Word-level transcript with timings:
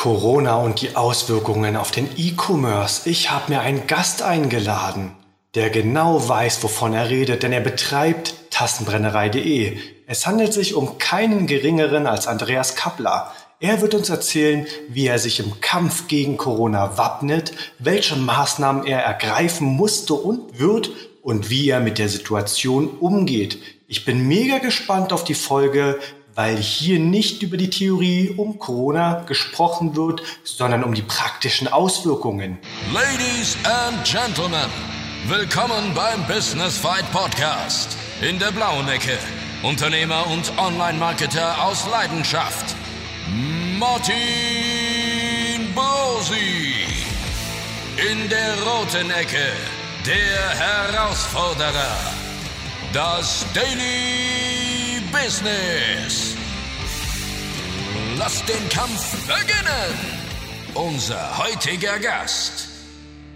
Corona 0.00 0.56
und 0.56 0.80
die 0.80 0.96
Auswirkungen 0.96 1.76
auf 1.76 1.90
den 1.90 2.08
E-Commerce. 2.16 3.02
Ich 3.06 3.30
habe 3.30 3.52
mir 3.52 3.60
einen 3.60 3.86
Gast 3.86 4.22
eingeladen, 4.22 5.12
der 5.54 5.68
genau 5.68 6.26
weiß, 6.26 6.62
wovon 6.62 6.94
er 6.94 7.10
redet, 7.10 7.42
denn 7.42 7.52
er 7.52 7.60
betreibt 7.60 8.50
Tassenbrennerei.de. 8.50 9.76
Es 10.06 10.26
handelt 10.26 10.54
sich 10.54 10.74
um 10.74 10.96
keinen 10.96 11.46
geringeren 11.46 12.06
als 12.06 12.26
Andreas 12.26 12.76
Kappler. 12.76 13.30
Er 13.60 13.82
wird 13.82 13.92
uns 13.94 14.08
erzählen, 14.08 14.66
wie 14.88 15.06
er 15.06 15.18
sich 15.18 15.38
im 15.38 15.60
Kampf 15.60 16.08
gegen 16.08 16.38
Corona 16.38 16.96
wappnet, 16.96 17.52
welche 17.78 18.16
Maßnahmen 18.16 18.86
er 18.86 19.00
ergreifen 19.00 19.66
musste 19.66 20.14
und 20.14 20.58
wird 20.58 20.92
und 21.22 21.50
wie 21.50 21.68
er 21.68 21.80
mit 21.80 21.98
der 21.98 22.08
Situation 22.08 22.88
umgeht. 22.88 23.58
Ich 23.86 24.06
bin 24.06 24.26
mega 24.26 24.58
gespannt 24.60 25.12
auf 25.12 25.24
die 25.24 25.34
Folge, 25.34 25.98
weil 26.40 26.56
hier 26.56 26.98
nicht 26.98 27.42
über 27.42 27.58
die 27.58 27.68
Theorie 27.68 28.32
um 28.34 28.58
Corona 28.58 29.24
gesprochen 29.26 29.94
wird, 29.94 30.22
sondern 30.42 30.84
um 30.84 30.94
die 30.94 31.02
praktischen 31.02 31.68
Auswirkungen. 31.68 32.56
Ladies 32.94 33.58
and 33.64 34.02
Gentlemen, 34.06 34.70
willkommen 35.28 35.92
beim 35.94 36.26
Business 36.26 36.78
Fight 36.78 37.04
Podcast. 37.12 37.94
In 38.26 38.38
der 38.38 38.52
blauen 38.52 38.88
Ecke, 38.88 39.18
Unternehmer 39.62 40.26
und 40.28 40.50
Online-Marketer 40.56 41.62
aus 41.62 41.86
Leidenschaft, 41.90 42.74
Martin 43.78 44.14
Bosi. 45.74 46.86
In 48.10 48.30
der 48.30 48.54
roten 48.62 49.10
Ecke, 49.10 49.44
der 50.06 50.48
Herausforderer, 50.58 51.98
das 52.94 53.44
Daily 53.52 54.69
Business. 55.12 56.36
Lasst 58.16 58.48
den 58.48 58.68
Kampf 58.68 59.26
beginnen. 59.26 59.94
Unser 60.74 61.38
heutiger 61.38 61.98
Gast. 61.98 62.68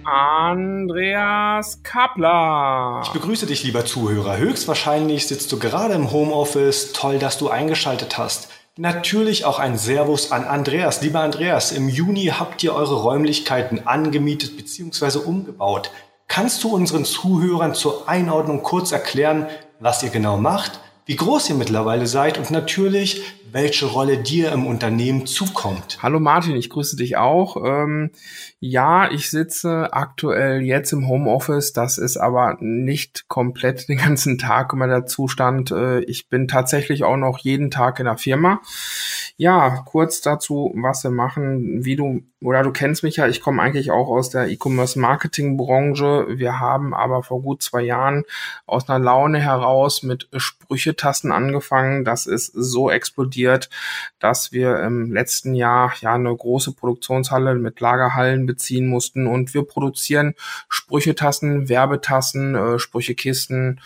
Andreas 0.05 1.83
Kappler. 1.83 3.03
Ich 3.05 3.11
begrüße 3.11 3.47
dich, 3.47 3.65
lieber 3.65 3.85
Zuhörer. 3.85 4.37
Höchstwahrscheinlich 4.37 5.27
sitzt 5.27 5.51
du 5.51 5.59
gerade 5.59 5.95
im 5.95 6.11
Homeoffice. 6.11 6.93
Toll, 6.93 7.19
dass 7.19 7.39
du 7.39 7.49
eingeschaltet 7.49 8.19
hast. 8.19 8.49
Natürlich 8.77 9.45
auch 9.45 9.59
ein 9.59 9.79
Servus 9.79 10.31
an 10.33 10.45
Andreas. 10.45 11.01
Lieber 11.01 11.21
Andreas, 11.21 11.73
im 11.73 11.89
Juni 11.89 12.33
habt 12.39 12.63
ihr 12.63 12.75
eure 12.75 13.03
Räumlichkeiten 13.03 13.87
angemietet 13.87 14.57
bzw. 14.57 15.19
umgebaut. 15.19 15.91
Kannst 16.29 16.65
du 16.65 16.75
unseren 16.75 17.05
Zuhörern 17.05 17.75
zur 17.75 18.09
Einordnung 18.09 18.63
kurz 18.63 18.93
erklären, 18.93 19.47
was 19.81 20.03
ihr 20.03 20.11
genau 20.11 20.37
macht, 20.37 20.81
wie 21.07 21.17
groß 21.17 21.51
ihr 21.51 21.57
mittlerweile 21.57 22.07
seid 22.07 22.39
und 22.39 22.51
natürlich, 22.51 23.23
welche 23.53 23.87
Rolle 23.87 24.19
dir 24.19 24.51
im 24.51 24.67
Unternehmen 24.67 25.27
zukommt. 25.27 25.99
Hallo 26.03 26.19
Martin, 26.19 26.57
ich 26.57 26.71
grüße 26.71 26.97
dich 26.97 27.17
auch. 27.17 27.57
Ähm, 27.65 28.11
ja, 28.59 29.11
ich 29.11 29.31
sitze 29.31 29.93
aktuell 29.93 30.63
jetzt 30.63 30.93
im 30.93 31.07
Homeoffice. 31.07 31.73
Das 31.73 31.99
ist 31.99 32.17
aber 32.17 32.57
nicht 32.61 33.29
komplett 33.29 33.89
den 33.89 33.99
ganzen 33.99 34.39
Tag 34.39 34.73
immer 34.73 34.89
der 34.89 35.07
Zustand. 35.07 35.71
Äh, 35.71 36.01
ich 36.01 36.29
bin 36.29 36.49
tatsächlich 36.49 37.05
auch 37.05 37.17
noch 37.17 37.39
jeden 37.39 37.71
Tag 37.71 38.01
in 38.01 38.07
der 38.07 38.19
Firma. 38.19 38.61
Ja, 39.37 39.83
kurz 39.85 40.21
dazu, 40.21 40.73
was 40.75 41.05
wir 41.05 41.11
machen, 41.11 41.85
wie 41.85 41.97
du 41.97 42.23
oder 42.45 42.63
du 42.63 42.73
kennst 42.73 43.03
mich 43.03 43.17
ja, 43.17 43.27
ich 43.27 43.41
komme 43.41 43.63
eigentlich 43.63 43.91
auch 43.91 44.09
aus 44.09 44.29
der 44.29 44.49
E-Commerce 44.49 44.99
Marketing 44.99 45.57
Branche. 45.57 46.27
Wir 46.29 46.61
haben 46.61 46.93
aber 46.93 47.23
vor 47.23 47.41
gut 47.41 47.63
zwei 47.63 47.83
Jahren 47.83 48.25
aus 48.67 48.89
einer 48.89 49.03
Laune 49.03 49.41
heraus 49.41 50.03
mit 50.03 50.29
Sprüchetasten 50.95 51.33
angefangen. 51.33 52.05
Das 52.05 52.27
ist 52.27 52.53
so 52.55 52.91
explodiert, 52.91 53.69
dass 54.19 54.53
wir 54.53 54.81
im 54.81 55.13
letzten 55.13 55.55
Jahr 55.55 55.93
ja 56.01 56.15
eine 56.15 56.35
große 56.35 56.73
Produktionshalle 56.73 57.55
mit 57.57 57.81
Lagerhallen 57.81 58.47
beziehen 58.47 58.87
mussten 58.87 59.27
und 59.27 59.55
wir 59.55 59.65
produzieren 59.65 60.35
Sprüchetassen, 60.69 61.69
Werbetassen, 61.69 62.55
äh, 62.55 62.79
Sprüchekisten, 62.79 63.81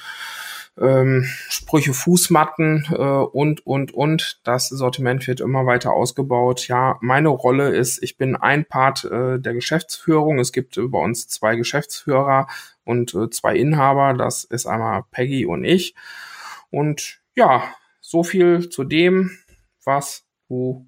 ähm, 0.78 1.26
Sprüche 1.48 1.92
Fußmatten 1.92 2.86
äh, 2.92 2.96
und, 2.96 3.66
und, 3.66 3.92
und. 3.92 4.40
Das 4.44 4.68
Sortiment 4.68 5.26
wird 5.26 5.40
immer 5.40 5.66
weiter 5.66 5.92
ausgebaut. 5.92 6.68
Ja, 6.68 6.98
meine 7.00 7.30
Rolle 7.30 7.74
ist, 7.74 8.02
ich 8.02 8.16
bin 8.16 8.36
ein 8.36 8.64
Part 8.64 9.04
äh, 9.04 9.40
der 9.40 9.54
Geschäftsführung. 9.54 10.38
Es 10.38 10.52
gibt 10.52 10.78
bei 10.80 10.98
uns 10.98 11.26
zwei 11.26 11.56
Geschäftsführer 11.56 12.46
und 12.84 13.14
äh, 13.14 13.28
zwei 13.30 13.56
Inhaber. 13.56 14.14
Das 14.14 14.44
ist 14.44 14.66
einmal 14.66 15.04
Peggy 15.10 15.46
und 15.46 15.64
ich. 15.64 15.94
Und 16.70 17.20
ja, 17.34 17.74
so 18.00 18.22
viel 18.22 18.68
zu 18.68 18.84
dem, 18.84 19.38
was 19.84 20.24
du 20.48 20.86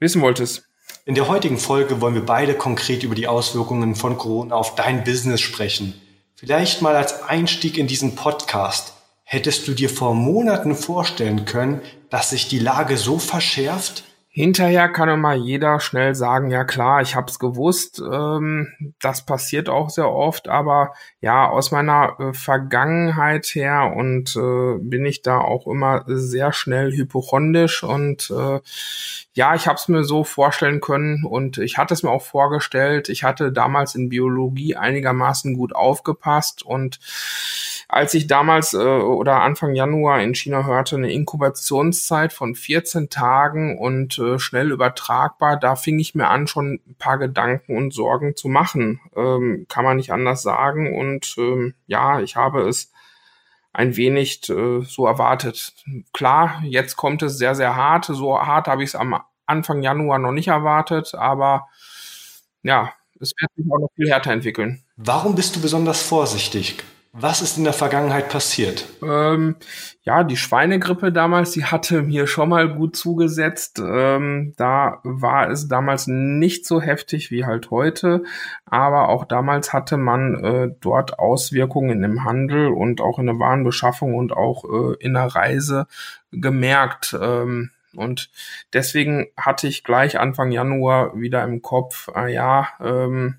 wissen 0.00 0.22
wolltest. 0.22 0.68
In 1.04 1.14
der 1.14 1.28
heutigen 1.28 1.58
Folge 1.58 2.00
wollen 2.00 2.14
wir 2.14 2.24
beide 2.24 2.54
konkret 2.54 3.02
über 3.02 3.14
die 3.14 3.28
Auswirkungen 3.28 3.94
von 3.94 4.18
Corona 4.18 4.54
auf 4.54 4.74
dein 4.74 5.04
Business 5.04 5.40
sprechen. 5.40 5.94
Vielleicht 6.34 6.82
mal 6.82 6.94
als 6.94 7.22
Einstieg 7.22 7.78
in 7.78 7.86
diesen 7.86 8.14
Podcast. 8.14 8.94
Hättest 9.24 9.66
du 9.68 9.72
dir 9.72 9.90
vor 9.90 10.14
Monaten 10.14 10.74
vorstellen 10.74 11.44
können, 11.44 11.82
dass 12.10 12.30
sich 12.30 12.48
die 12.48 12.58
Lage 12.58 12.96
so 12.96 13.18
verschärft? 13.18 14.04
Hinterher 14.38 14.88
kann 14.88 15.08
immer 15.08 15.34
jeder 15.34 15.80
schnell 15.80 16.14
sagen, 16.14 16.48
ja 16.48 16.62
klar, 16.62 17.02
ich 17.02 17.16
habe 17.16 17.28
es 17.28 17.40
gewusst. 17.40 17.98
Ähm, 18.00 18.94
das 19.00 19.26
passiert 19.26 19.68
auch 19.68 19.90
sehr 19.90 20.08
oft, 20.12 20.46
aber 20.46 20.92
ja, 21.20 21.48
aus 21.48 21.72
meiner 21.72 22.14
äh, 22.20 22.32
Vergangenheit 22.32 23.46
her 23.46 23.92
und 23.96 24.36
äh, 24.36 24.78
bin 24.78 25.04
ich 25.06 25.22
da 25.22 25.38
auch 25.38 25.66
immer 25.66 26.04
sehr 26.06 26.52
schnell 26.52 26.92
hypochondisch 26.92 27.82
und 27.82 28.30
äh, 28.30 28.60
ja, 29.38 29.54
ich 29.54 29.68
habe 29.68 29.76
es 29.76 29.86
mir 29.86 30.02
so 30.02 30.24
vorstellen 30.24 30.80
können 30.80 31.22
und 31.24 31.58
ich 31.58 31.78
hatte 31.78 31.94
es 31.94 32.02
mir 32.02 32.10
auch 32.10 32.24
vorgestellt. 32.24 33.08
Ich 33.08 33.22
hatte 33.22 33.52
damals 33.52 33.94
in 33.94 34.08
Biologie 34.08 34.74
einigermaßen 34.74 35.54
gut 35.54 35.76
aufgepasst 35.76 36.64
und 36.64 36.98
als 37.86 38.14
ich 38.14 38.26
damals 38.26 38.74
äh, 38.74 38.78
oder 38.78 39.40
Anfang 39.42 39.76
Januar 39.76 40.20
in 40.20 40.34
China 40.34 40.66
hörte, 40.66 40.96
eine 40.96 41.12
Inkubationszeit 41.12 42.32
von 42.32 42.56
14 42.56 43.10
Tagen 43.10 43.78
und 43.78 44.18
äh, 44.18 44.40
schnell 44.40 44.72
übertragbar, 44.72 45.56
da 45.56 45.76
fing 45.76 46.00
ich 46.00 46.16
mir 46.16 46.26
an, 46.26 46.48
schon 46.48 46.80
ein 46.88 46.96
paar 46.98 47.18
Gedanken 47.18 47.76
und 47.76 47.94
Sorgen 47.94 48.34
zu 48.34 48.48
machen. 48.48 49.00
Ähm, 49.14 49.66
kann 49.68 49.84
man 49.84 49.98
nicht 49.98 50.12
anders 50.12 50.42
sagen. 50.42 50.98
Und 50.98 51.36
ähm, 51.38 51.74
ja, 51.86 52.20
ich 52.20 52.34
habe 52.34 52.68
es 52.68 52.90
ein 53.78 53.96
wenig 53.96 54.48
äh, 54.50 54.80
so 54.82 55.06
erwartet. 55.06 55.72
Klar, 56.12 56.60
jetzt 56.64 56.96
kommt 56.96 57.22
es 57.22 57.38
sehr, 57.38 57.54
sehr 57.54 57.76
hart. 57.76 58.06
So 58.06 58.36
hart 58.36 58.66
habe 58.66 58.82
ich 58.82 58.90
es 58.90 58.96
am 58.96 59.20
Anfang 59.46 59.84
Januar 59.84 60.18
noch 60.18 60.32
nicht 60.32 60.48
erwartet, 60.48 61.14
aber 61.14 61.68
ja, 62.64 62.92
es 63.20 63.32
wird 63.38 63.52
sich 63.54 63.64
auch 63.70 63.78
noch 63.78 63.90
viel 63.94 64.10
härter 64.10 64.32
entwickeln. 64.32 64.82
Warum 64.96 65.36
bist 65.36 65.54
du 65.54 65.60
besonders 65.60 66.02
vorsichtig? 66.02 66.82
Was 67.12 67.40
ist 67.40 67.56
in 67.56 67.64
der 67.64 67.72
Vergangenheit 67.72 68.28
passiert? 68.28 68.86
Ähm, 69.02 69.56
ja, 70.02 70.24
die 70.24 70.36
Schweinegrippe 70.36 71.10
damals, 71.10 71.52
die 71.52 71.64
hatte 71.64 72.02
mir 72.02 72.26
schon 72.26 72.50
mal 72.50 72.68
gut 72.68 72.96
zugesetzt. 72.96 73.78
Ähm, 73.78 74.52
da 74.56 75.00
war 75.04 75.50
es 75.50 75.68
damals 75.68 76.06
nicht 76.06 76.66
so 76.66 76.82
heftig 76.82 77.30
wie 77.30 77.46
halt 77.46 77.70
heute, 77.70 78.22
aber 78.66 79.08
auch 79.08 79.24
damals 79.24 79.72
hatte 79.72 79.96
man 79.96 80.44
äh, 80.44 80.68
dort 80.80 81.18
Auswirkungen 81.18 82.04
im 82.04 82.24
Handel 82.24 82.68
und 82.68 83.00
auch 83.00 83.18
in 83.18 83.26
der 83.26 83.38
Warenbeschaffung 83.38 84.14
und 84.14 84.32
auch 84.32 84.64
äh, 84.64 84.96
in 85.00 85.14
der 85.14 85.34
Reise 85.34 85.86
gemerkt. 86.30 87.16
Ähm, 87.20 87.70
und 87.96 88.30
deswegen 88.74 89.26
hatte 89.36 89.66
ich 89.66 89.82
gleich 89.82 90.20
Anfang 90.20 90.52
Januar 90.52 91.18
wieder 91.18 91.42
im 91.42 91.62
Kopf, 91.62 92.10
ah 92.14 92.26
ja, 92.26 92.68
ähm, 92.80 93.38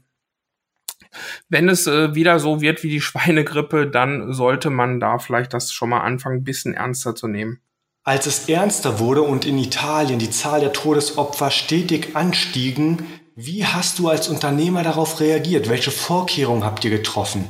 wenn 1.49 1.69
es 1.69 1.87
äh, 1.87 2.15
wieder 2.15 2.39
so 2.39 2.61
wird 2.61 2.83
wie 2.83 2.89
die 2.89 3.01
Schweinegrippe, 3.01 3.87
dann 3.87 4.33
sollte 4.33 4.69
man 4.69 4.99
da 4.99 5.19
vielleicht 5.19 5.53
das 5.53 5.71
schon 5.71 5.89
mal 5.89 6.01
anfangen, 6.01 6.37
ein 6.37 6.43
bisschen 6.43 6.73
ernster 6.73 7.15
zu 7.15 7.27
nehmen. 7.27 7.59
Als 8.03 8.25
es 8.25 8.49
ernster 8.49 8.99
wurde 8.99 9.21
und 9.21 9.45
in 9.45 9.57
Italien 9.57 10.19
die 10.19 10.31
Zahl 10.31 10.61
der 10.61 10.73
Todesopfer 10.73 11.51
stetig 11.51 12.15
anstiegen, 12.15 13.05
wie 13.35 13.65
hast 13.65 13.99
du 13.99 14.09
als 14.09 14.27
Unternehmer 14.27 14.83
darauf 14.83 15.19
reagiert? 15.19 15.69
Welche 15.69 15.91
Vorkehrungen 15.91 16.63
habt 16.63 16.83
ihr 16.83 16.91
getroffen? 16.91 17.47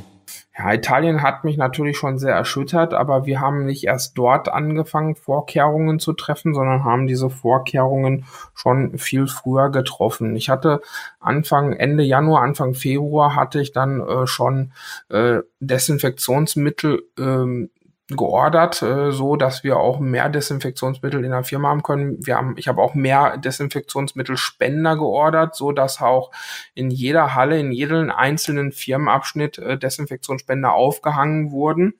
Ja, 0.60 0.74
Italien 0.74 1.22
hat 1.22 1.42
mich 1.44 1.56
natürlich 1.56 1.96
schon 1.96 2.18
sehr 2.18 2.34
erschüttert, 2.34 2.92
aber 2.92 3.24
wir 3.24 3.40
haben 3.40 3.64
nicht 3.64 3.84
erst 3.84 4.18
dort 4.18 4.50
angefangen, 4.50 5.16
Vorkehrungen 5.16 5.98
zu 5.98 6.12
treffen, 6.12 6.52
sondern 6.52 6.84
haben 6.84 7.06
diese 7.06 7.30
Vorkehrungen 7.30 8.26
schon 8.54 8.98
viel 8.98 9.26
früher 9.26 9.70
getroffen. 9.70 10.36
Ich 10.36 10.50
hatte 10.50 10.82
Anfang, 11.18 11.72
Ende 11.72 12.02
Januar, 12.02 12.42
Anfang 12.42 12.74
Februar 12.74 13.36
hatte 13.36 13.62
ich 13.62 13.72
dann 13.72 14.06
äh, 14.06 14.26
schon 14.26 14.72
äh, 15.08 15.38
Desinfektionsmittel 15.60 17.04
ähm, 17.18 17.70
geordert, 18.16 18.82
äh, 18.82 19.12
so 19.12 19.36
dass 19.36 19.64
wir 19.64 19.78
auch 19.78 20.00
mehr 20.00 20.28
Desinfektionsmittel 20.28 21.24
in 21.24 21.30
der 21.30 21.44
Firma 21.44 21.68
haben 21.68 21.82
können. 21.82 22.24
Wir 22.24 22.36
haben, 22.36 22.54
ich 22.56 22.68
habe 22.68 22.82
auch 22.82 22.94
mehr 22.94 23.36
Desinfektionsmittelspender 23.38 24.96
geordert, 24.96 25.54
so 25.54 25.72
dass 25.72 26.00
auch 26.00 26.30
in 26.74 26.90
jeder 26.90 27.34
Halle, 27.34 27.58
in 27.58 27.72
jedem 27.72 28.10
einzelnen 28.10 28.72
Firmenabschnitt 28.72 29.58
äh, 29.58 29.78
Desinfektionsspender 29.78 30.72
aufgehangen 30.72 31.52
wurden. 31.52 31.94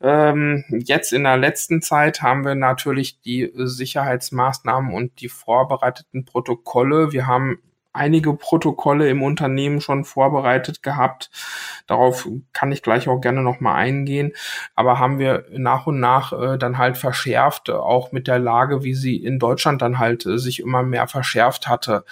Ähm, 0.00 0.64
jetzt 0.70 1.12
in 1.12 1.24
der 1.24 1.36
letzten 1.36 1.82
Zeit 1.82 2.22
haben 2.22 2.44
wir 2.44 2.54
natürlich 2.54 3.20
die 3.20 3.52
Sicherheitsmaßnahmen 3.54 4.94
und 4.94 5.20
die 5.20 5.28
vorbereiteten 5.28 6.24
Protokolle. 6.24 7.12
Wir 7.12 7.26
haben 7.26 7.58
einige 7.94 8.34
Protokolle 8.34 9.08
im 9.08 9.22
Unternehmen 9.22 9.80
schon 9.80 10.04
vorbereitet 10.04 10.82
gehabt. 10.82 11.30
Darauf 11.86 12.28
kann 12.52 12.72
ich 12.72 12.82
gleich 12.82 13.08
auch 13.08 13.20
gerne 13.20 13.42
nochmal 13.42 13.76
eingehen. 13.76 14.32
Aber 14.74 14.98
haben 14.98 15.18
wir 15.18 15.46
nach 15.52 15.86
und 15.86 16.00
nach 16.00 16.32
äh, 16.32 16.58
dann 16.58 16.76
halt 16.76 16.98
verschärft, 16.98 17.70
auch 17.70 18.12
mit 18.12 18.26
der 18.26 18.38
Lage, 18.38 18.82
wie 18.82 18.94
sie 18.94 19.16
in 19.16 19.38
Deutschland 19.38 19.80
dann 19.80 19.98
halt 19.98 20.26
äh, 20.26 20.38
sich 20.38 20.60
immer 20.60 20.82
mehr 20.82 21.06
verschärft 21.06 21.68
hatte. 21.68 22.04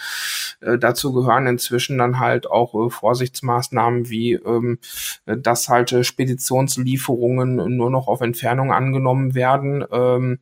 Äh, 0.60 0.78
dazu 0.78 1.12
gehören 1.12 1.46
inzwischen 1.46 1.98
dann 1.98 2.20
halt 2.20 2.48
auch 2.48 2.74
äh, 2.74 2.90
Vorsichtsmaßnahmen 2.90 4.08
wie, 4.08 4.34
ähm, 4.34 4.78
dass 5.26 5.68
halt 5.68 5.92
äh, 5.92 6.04
Speditionslieferungen 6.04 7.76
nur 7.76 7.90
noch 7.90 8.06
auf 8.06 8.20
Entfernung 8.20 8.72
angenommen 8.72 9.34
werden. 9.34 9.84
Ähm, 9.90 10.38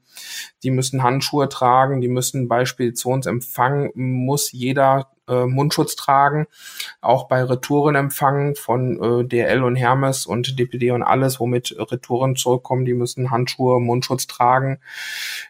die 0.62 0.70
müssen 0.70 1.02
Handschuhe 1.02 1.48
tragen, 1.48 2.00
die 2.00 2.08
müssen 2.08 2.46
bei 2.46 2.66
Speditionsempfang 2.66 3.92
muss 3.94 4.52
jeder 4.52 5.08
äh, 5.30 5.46
Mundschutz 5.46 5.96
tragen. 5.96 6.46
Auch 7.00 7.28
bei 7.28 7.42
Retourenempfang 7.42 8.56
von 8.56 9.22
äh, 9.22 9.24
DL 9.24 9.62
und 9.62 9.76
Hermes 9.76 10.26
und 10.26 10.58
DPD 10.58 10.90
und 10.90 11.02
alles, 11.02 11.40
womit 11.40 11.74
Retouren 11.78 12.36
zurückkommen, 12.36 12.84
die 12.84 12.94
müssen 12.94 13.30
Handschuhe, 13.30 13.80
Mundschutz 13.80 14.26
tragen. 14.26 14.80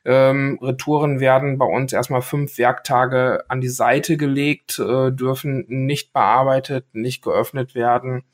Ähm, 0.04 0.58
Retouren 0.62 1.20
werden 1.20 1.58
bei 1.58 1.66
uns 1.66 1.92
erstmal 1.92 2.22
fünf 2.22 2.58
Werktage 2.58 3.44
an 3.48 3.60
die 3.60 3.68
Seite 3.68 4.16
gelegt, 4.16 4.78
äh, 4.78 5.10
dürfen 5.10 5.64
nicht 5.68 6.12
bearbeitet, 6.12 6.86
nicht 6.92 7.22
geöffnet 7.22 7.74
werden. 7.74 8.24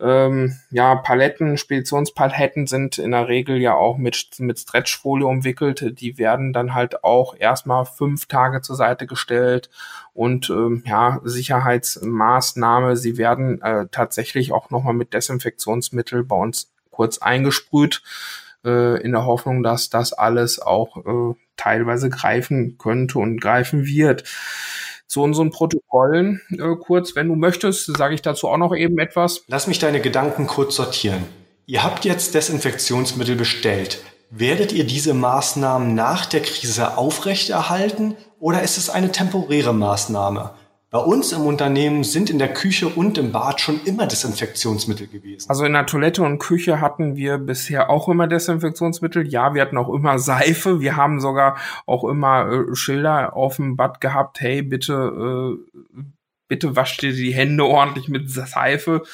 Ähm, 0.00 0.58
ja, 0.70 0.94
Paletten, 0.96 1.56
Speditionspaletten 1.56 2.66
sind 2.66 2.98
in 2.98 3.10
der 3.10 3.28
Regel 3.28 3.58
ja 3.58 3.74
auch 3.74 3.98
mit, 3.98 4.28
mit 4.38 4.58
Stretchfolie 4.58 5.26
umwickelt. 5.26 6.00
Die 6.00 6.18
werden 6.18 6.52
dann 6.52 6.74
halt 6.74 7.04
auch 7.04 7.34
erstmal 7.38 7.84
fünf 7.84 8.26
Tage 8.26 8.62
zur 8.62 8.76
Seite 8.76 9.06
gestellt 9.06 9.70
und 10.14 10.50
ähm, 10.50 10.82
ja, 10.86 11.20
Sicherheitsmaßnahme. 11.24 12.96
Sie 12.96 13.18
werden 13.18 13.60
äh, 13.62 13.86
tatsächlich 13.90 14.52
auch 14.52 14.70
nochmal 14.70 14.94
mit 14.94 15.14
Desinfektionsmittel 15.14 16.24
bei 16.24 16.36
uns 16.36 16.72
kurz 16.90 17.18
eingesprüht, 17.18 18.02
äh, 18.64 19.00
in 19.02 19.12
der 19.12 19.24
Hoffnung, 19.24 19.62
dass 19.62 19.90
das 19.90 20.12
alles 20.12 20.60
auch 20.60 20.96
äh, 20.98 21.34
teilweise 21.56 22.10
greifen 22.10 22.78
könnte 22.78 23.18
und 23.18 23.40
greifen 23.40 23.86
wird 23.86 24.24
zu 25.10 25.22
unseren 25.22 25.50
Protokollen 25.50 26.40
äh, 26.50 26.76
kurz. 26.76 27.16
Wenn 27.16 27.26
du 27.28 27.34
möchtest, 27.34 27.96
sage 27.96 28.14
ich 28.14 28.22
dazu 28.22 28.48
auch 28.48 28.56
noch 28.56 28.74
eben 28.74 28.98
etwas. 29.00 29.42
Lass 29.48 29.66
mich 29.66 29.80
deine 29.80 30.00
Gedanken 30.00 30.46
kurz 30.46 30.76
sortieren. 30.76 31.24
Ihr 31.66 31.82
habt 31.82 32.04
jetzt 32.04 32.34
Desinfektionsmittel 32.34 33.34
bestellt. 33.34 34.02
Werdet 34.30 34.72
ihr 34.72 34.84
diese 34.84 35.12
Maßnahmen 35.12 35.96
nach 35.96 36.26
der 36.26 36.42
Krise 36.42 36.96
aufrechterhalten 36.96 38.16
oder 38.38 38.62
ist 38.62 38.78
es 38.78 38.88
eine 38.88 39.10
temporäre 39.10 39.74
Maßnahme? 39.74 40.52
Bei 40.90 40.98
uns 40.98 41.30
im 41.30 41.42
Unternehmen 41.42 42.02
sind 42.02 42.30
in 42.30 42.40
der 42.40 42.52
Küche 42.52 42.88
und 42.88 43.16
im 43.16 43.30
Bad 43.30 43.60
schon 43.60 43.80
immer 43.84 44.08
Desinfektionsmittel 44.08 45.06
gewesen. 45.06 45.48
Also 45.48 45.64
in 45.64 45.72
der 45.72 45.86
Toilette 45.86 46.24
und 46.24 46.40
Küche 46.40 46.80
hatten 46.80 47.14
wir 47.14 47.38
bisher 47.38 47.90
auch 47.90 48.08
immer 48.08 48.26
Desinfektionsmittel. 48.26 49.28
Ja, 49.28 49.54
wir 49.54 49.62
hatten 49.62 49.78
auch 49.78 49.94
immer 49.94 50.18
Seife. 50.18 50.80
Wir 50.80 50.96
haben 50.96 51.20
sogar 51.20 51.56
auch 51.86 52.02
immer 52.02 52.50
äh, 52.50 52.74
Schilder 52.74 53.36
auf 53.36 53.56
dem 53.56 53.76
Bad 53.76 54.00
gehabt. 54.00 54.40
Hey, 54.40 54.62
bitte 54.62 55.58
äh, 55.96 56.02
bitte 56.50 56.74
wascht 56.74 57.00
dir 57.00 57.12
die 57.12 57.32
Hände 57.32 57.64
ordentlich 57.64 58.08
mit 58.08 58.28
Seife. 58.28 59.04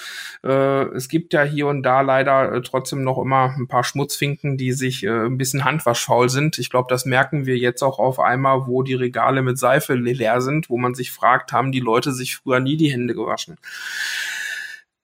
Äh, 0.42 0.84
es 0.94 1.08
gibt 1.08 1.34
ja 1.34 1.42
hier 1.42 1.66
und 1.66 1.82
da 1.82 2.00
leider 2.00 2.50
äh, 2.50 2.62
trotzdem 2.62 3.04
noch 3.04 3.18
immer 3.18 3.54
ein 3.56 3.68
paar 3.68 3.84
Schmutzfinken, 3.84 4.56
die 4.56 4.72
sich 4.72 5.04
äh, 5.04 5.26
ein 5.26 5.36
bisschen 5.36 5.64
handwaschfaul 5.64 6.30
sind. 6.30 6.58
Ich 6.58 6.70
glaube, 6.70 6.86
das 6.88 7.04
merken 7.04 7.44
wir 7.44 7.58
jetzt 7.58 7.82
auch 7.82 7.98
auf 7.98 8.18
einmal, 8.18 8.66
wo 8.66 8.82
die 8.82 8.94
Regale 8.94 9.42
mit 9.42 9.58
Seife 9.58 9.94
leer 9.94 10.40
sind, 10.40 10.70
wo 10.70 10.78
man 10.78 10.94
sich 10.94 11.12
fragt, 11.12 11.52
haben 11.52 11.72
die 11.72 11.80
Leute 11.80 12.12
sich 12.12 12.36
früher 12.36 12.58
nie 12.60 12.78
die 12.78 12.90
Hände 12.90 13.14
gewaschen. 13.14 13.58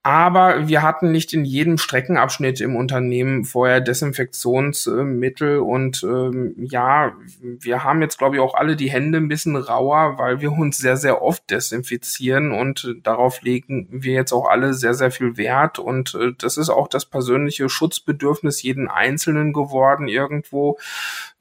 Aber 0.04 0.66
wir 0.66 0.82
hatten 0.82 1.12
nicht 1.12 1.32
in 1.32 1.44
jedem 1.44 1.78
Streckenabschnitt 1.78 2.60
im 2.60 2.74
Unternehmen 2.74 3.44
vorher 3.44 3.80
Desinfektionsmittel 3.80 5.58
und 5.58 6.02
ähm, 6.02 6.54
ja, 6.58 7.12
wir 7.40 7.84
haben 7.84 8.02
jetzt 8.02 8.18
glaube 8.18 8.34
ich 8.34 8.42
auch 8.42 8.54
alle 8.54 8.74
die 8.74 8.90
Hände 8.90 9.18
ein 9.18 9.28
bisschen 9.28 9.54
rauer, 9.54 10.18
weil 10.18 10.40
wir 10.40 10.50
uns 10.50 10.78
sehr, 10.78 10.96
sehr 10.96 11.22
oft 11.22 11.48
desinfizieren 11.50 12.50
und 12.50 12.96
darauf 13.04 13.42
legen 13.42 13.86
wir 13.92 14.14
jetzt 14.14 14.32
auch 14.32 14.48
alle 14.48 14.74
sehr, 14.74 14.94
sehr 14.94 15.12
viel 15.12 15.36
Wert 15.36 15.78
und 15.78 16.16
äh, 16.16 16.32
das 16.36 16.56
ist 16.56 16.68
auch 16.68 16.88
das 16.88 17.04
persönliche 17.04 17.68
Schutzbedürfnis 17.68 18.60
jeden 18.62 18.88
Einzelnen 18.88 19.52
geworden 19.52 20.08
irgendwo. 20.08 20.78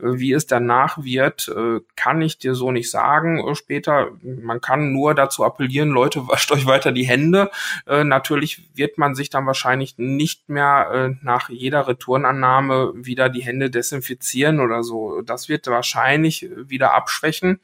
Äh, 0.01 0.19
wie 0.19 0.33
es 0.33 0.47
danach 0.47 1.03
wird, 1.03 1.47
äh, 1.49 1.79
kann 1.95 2.21
ich 2.21 2.37
dir 2.37 2.55
so 2.55 2.71
nicht 2.71 2.91
sagen 2.91 3.39
äh, 3.39 3.55
später. 3.55 4.11
Man 4.21 4.61
kann 4.61 4.91
nur 4.91 5.15
dazu 5.15 5.43
appellieren, 5.43 5.89
Leute, 5.89 6.27
wascht 6.27 6.51
euch 6.51 6.65
weiter 6.65 6.91
die 6.91 7.03
Hände. 7.03 7.49
Natürlich 7.85 8.50
natürlich 8.51 8.77
wird 8.77 8.97
man 8.97 9.15
sich 9.15 9.29
dann 9.29 9.45
wahrscheinlich 9.45 9.97
nicht 9.97 10.49
mehr 10.49 10.89
äh, 10.91 11.15
nach 11.23 11.49
jeder 11.49 11.87
Retourenannahme 11.87 12.93
wieder 12.95 13.29
die 13.29 13.43
Hände 13.43 13.69
desinfizieren 13.69 14.59
oder 14.59 14.83
so. 14.83 15.21
Das 15.21 15.49
wird 15.49 15.67
wahrscheinlich 15.67 16.49
wieder 16.55 16.93
abschwächen. 16.93 17.59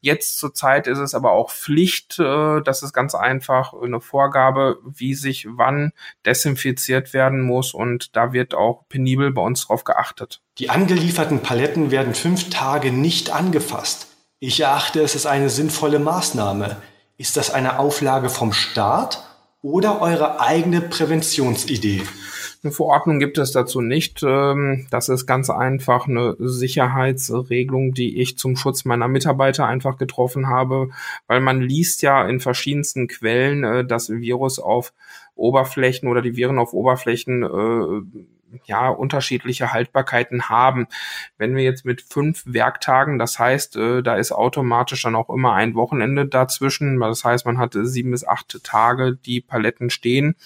Jetzt 0.00 0.38
zur 0.38 0.54
Zeit 0.54 0.86
ist 0.86 0.98
es 0.98 1.14
aber 1.14 1.32
auch 1.32 1.50
Pflicht, 1.50 2.18
äh, 2.18 2.60
das 2.62 2.82
ist 2.82 2.92
ganz 2.92 3.14
einfach 3.14 3.74
eine 3.74 4.00
Vorgabe, 4.00 4.78
wie 4.84 5.14
sich 5.14 5.46
wann 5.48 5.92
desinfiziert 6.24 7.12
werden 7.12 7.40
muss 7.40 7.74
und 7.74 8.16
da 8.16 8.32
wird 8.32 8.54
auch 8.54 8.88
penibel 8.88 9.32
bei 9.32 9.42
uns 9.42 9.66
drauf 9.66 9.84
geachtet. 9.84 10.40
Die 10.58 10.70
angelieferten 10.70 11.40
Paletten 11.40 11.90
werden 11.90 12.14
fünf 12.14 12.50
Tage 12.50 12.92
nicht 12.92 13.30
angefasst. 13.30 14.08
Ich 14.38 14.60
erachte 14.60 15.00
es 15.00 15.14
als 15.14 15.26
eine 15.26 15.48
sinnvolle 15.48 15.98
Maßnahme. 15.98 16.76
Ist 17.16 17.36
das 17.36 17.50
eine 17.50 17.78
Auflage 17.78 18.28
vom 18.28 18.52
Staat 18.52 19.22
oder 19.62 20.02
eure 20.02 20.40
eigene 20.40 20.80
Präventionsidee? 20.80 22.02
Eine 22.64 22.72
Verordnung 22.72 23.18
gibt 23.18 23.38
es 23.38 23.50
dazu 23.50 23.80
nicht. 23.80 24.22
Ähm, 24.22 24.86
das 24.90 25.08
ist 25.08 25.26
ganz 25.26 25.50
einfach 25.50 26.06
eine 26.06 26.36
Sicherheitsregelung, 26.38 27.92
die 27.92 28.20
ich 28.20 28.38
zum 28.38 28.56
Schutz 28.56 28.84
meiner 28.84 29.08
Mitarbeiter 29.08 29.66
einfach 29.66 29.96
getroffen 29.96 30.48
habe, 30.48 30.90
weil 31.26 31.40
man 31.40 31.60
liest 31.60 32.02
ja 32.02 32.24
in 32.28 32.38
verschiedensten 32.38 33.08
Quellen, 33.08 33.64
äh, 33.64 33.84
dass 33.84 34.10
Virus 34.10 34.60
auf 34.60 34.92
Oberflächen 35.34 36.08
oder 36.08 36.22
die 36.22 36.36
Viren 36.36 36.58
auf 36.58 36.72
Oberflächen 36.72 37.42
äh, 37.42 38.26
ja 38.64 38.88
unterschiedliche 38.88 39.72
Haltbarkeiten 39.72 40.48
haben. 40.48 40.86
Wenn 41.38 41.56
wir 41.56 41.62
jetzt 41.62 41.84
mit 41.84 42.02
fünf 42.02 42.42
Werktagen, 42.46 43.18
das 43.18 43.38
heißt, 43.38 43.76
äh, 43.76 44.02
da 44.02 44.16
ist 44.16 44.32
automatisch 44.32 45.02
dann 45.02 45.14
auch 45.14 45.30
immer 45.30 45.54
ein 45.54 45.74
Wochenende 45.74 46.26
dazwischen. 46.26 47.00
Das 47.00 47.24
heißt, 47.24 47.46
man 47.46 47.58
hat 47.58 47.74
sieben 47.74 48.10
bis 48.10 48.26
acht 48.26 48.62
Tage 48.64 49.16
die 49.16 49.40
Paletten 49.40 49.90
stehen 49.90 50.36